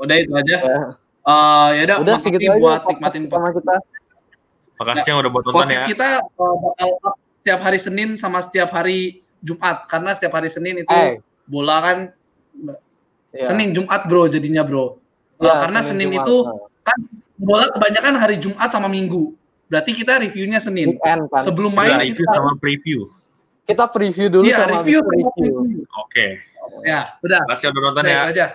udah 0.00 0.16
itu 0.16 0.32
aja. 0.32 0.56
Eh 1.20 1.68
ya 1.76 1.82
udah, 1.84 1.96
Udah 2.00 2.14
makasih 2.16 2.48
buat 2.56 2.80
nikmatin 2.88 3.24
sama 3.28 3.48
kita. 3.52 3.74
Makasih 4.80 5.08
yang 5.12 5.18
udah 5.20 5.30
buat 5.36 5.44
nonton 5.44 5.58
podcast 5.60 5.84
ya. 5.84 5.88
kita 5.92 6.08
eh, 6.24 6.54
bakal 6.64 6.90
up 7.04 7.14
setiap 7.36 7.60
hari 7.60 7.76
Senin 7.80 8.08
sama 8.16 8.40
setiap 8.40 8.72
hari 8.72 9.20
Jumat 9.44 9.84
karena 9.84 10.16
setiap 10.16 10.32
hari 10.32 10.48
Senin 10.48 10.80
itu 10.80 10.88
Eh, 10.96 11.20
bola 11.44 11.76
kan 11.84 11.98
Ya. 13.30 13.46
Senin 13.46 13.70
Jumat 13.70 14.10
bro 14.10 14.26
jadinya 14.26 14.66
bro. 14.66 14.98
Uh, 15.40 15.48
Ya, 15.48 15.52
karena 15.64 15.80
Senin, 15.80 16.12
Jumat. 16.12 16.28
itu 16.28 16.36
Nah, 16.44 16.54
kan 16.84 16.98
bola 17.40 17.66
kebanyakan 17.72 18.14
hari 18.20 18.36
Jumat 18.36 18.68
sama 18.68 18.92
Minggu. 18.92 19.32
Berarti 19.72 19.96
kita 19.96 20.20
reviewnya 20.20 20.60
Senin. 20.60 20.92
weekend 20.92 21.32
kan. 21.32 21.40
Sebelum 21.40 21.72
Kita 21.72 21.80
main 21.80 21.96
review 22.04 22.26
kita 22.28 22.36
sama 22.36 22.52
preview. 22.60 23.00
Kita 23.64 23.84
preview 23.88 24.26
dulu 24.28 24.44
Iya, 24.44 24.56
sama 24.66 24.82
review 24.82 25.00
preview. 25.00 25.52
Oke. 25.96 26.26
Ya, 26.84 27.16
udah. 27.24 27.40
Makasih 27.48 27.66
udah 27.72 27.82
nonton 27.88 28.04
ya. 28.04 28.20
aja. 28.28 28.46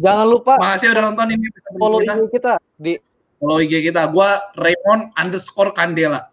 Jangan 0.00 0.26
lupa 0.28 0.52
Makasih 0.56 0.88
udah 0.92 1.02
nonton 1.12 1.26
ini 1.32 1.46
follow 1.76 2.00
kita. 2.00 2.12
IG 2.16 2.24
kita 2.32 2.52
di 2.76 2.92
Follow 3.40 3.58
IG 3.60 3.72
kita. 3.88 4.02
Gua 4.10 4.40
Raymond 4.56 5.12
underscore 5.16 5.72
Candela. 5.72 6.28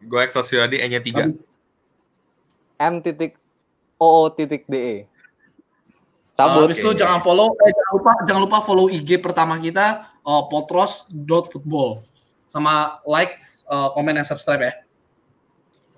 Gue 0.00 0.24
Excelsior 0.24 0.64
di 0.64 0.80
E-nya 0.80 1.02
3. 1.02 1.28
n 2.80 2.94
titik 3.04 3.36
oo 4.00 4.32
titik 4.32 4.64
de. 4.64 5.04
Cabut. 6.40 6.64
Habis 6.72 6.80
itu 6.80 6.90
Oke. 6.90 7.00
jangan 7.00 7.20
follow, 7.20 7.52
eh, 7.60 7.72
jangan 7.76 7.92
lupa 7.92 8.12
jangan 8.24 8.42
lupa 8.48 8.58
follow 8.64 8.86
IG 8.88 9.20
pertama 9.20 9.60
kita 9.60 10.08
uh, 10.24 10.42
potros.football 10.48 12.00
sama 12.48 12.98
like, 13.06 13.38
uh, 13.68 13.92
komen, 13.94 14.18
dan 14.18 14.26
subscribe 14.26 14.64
ya. 14.64 14.72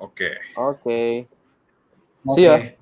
Oke. 0.02 0.36
Oke. 0.58 1.30
Oke. 2.26 2.34
See 2.34 2.44
ya. 2.50 2.74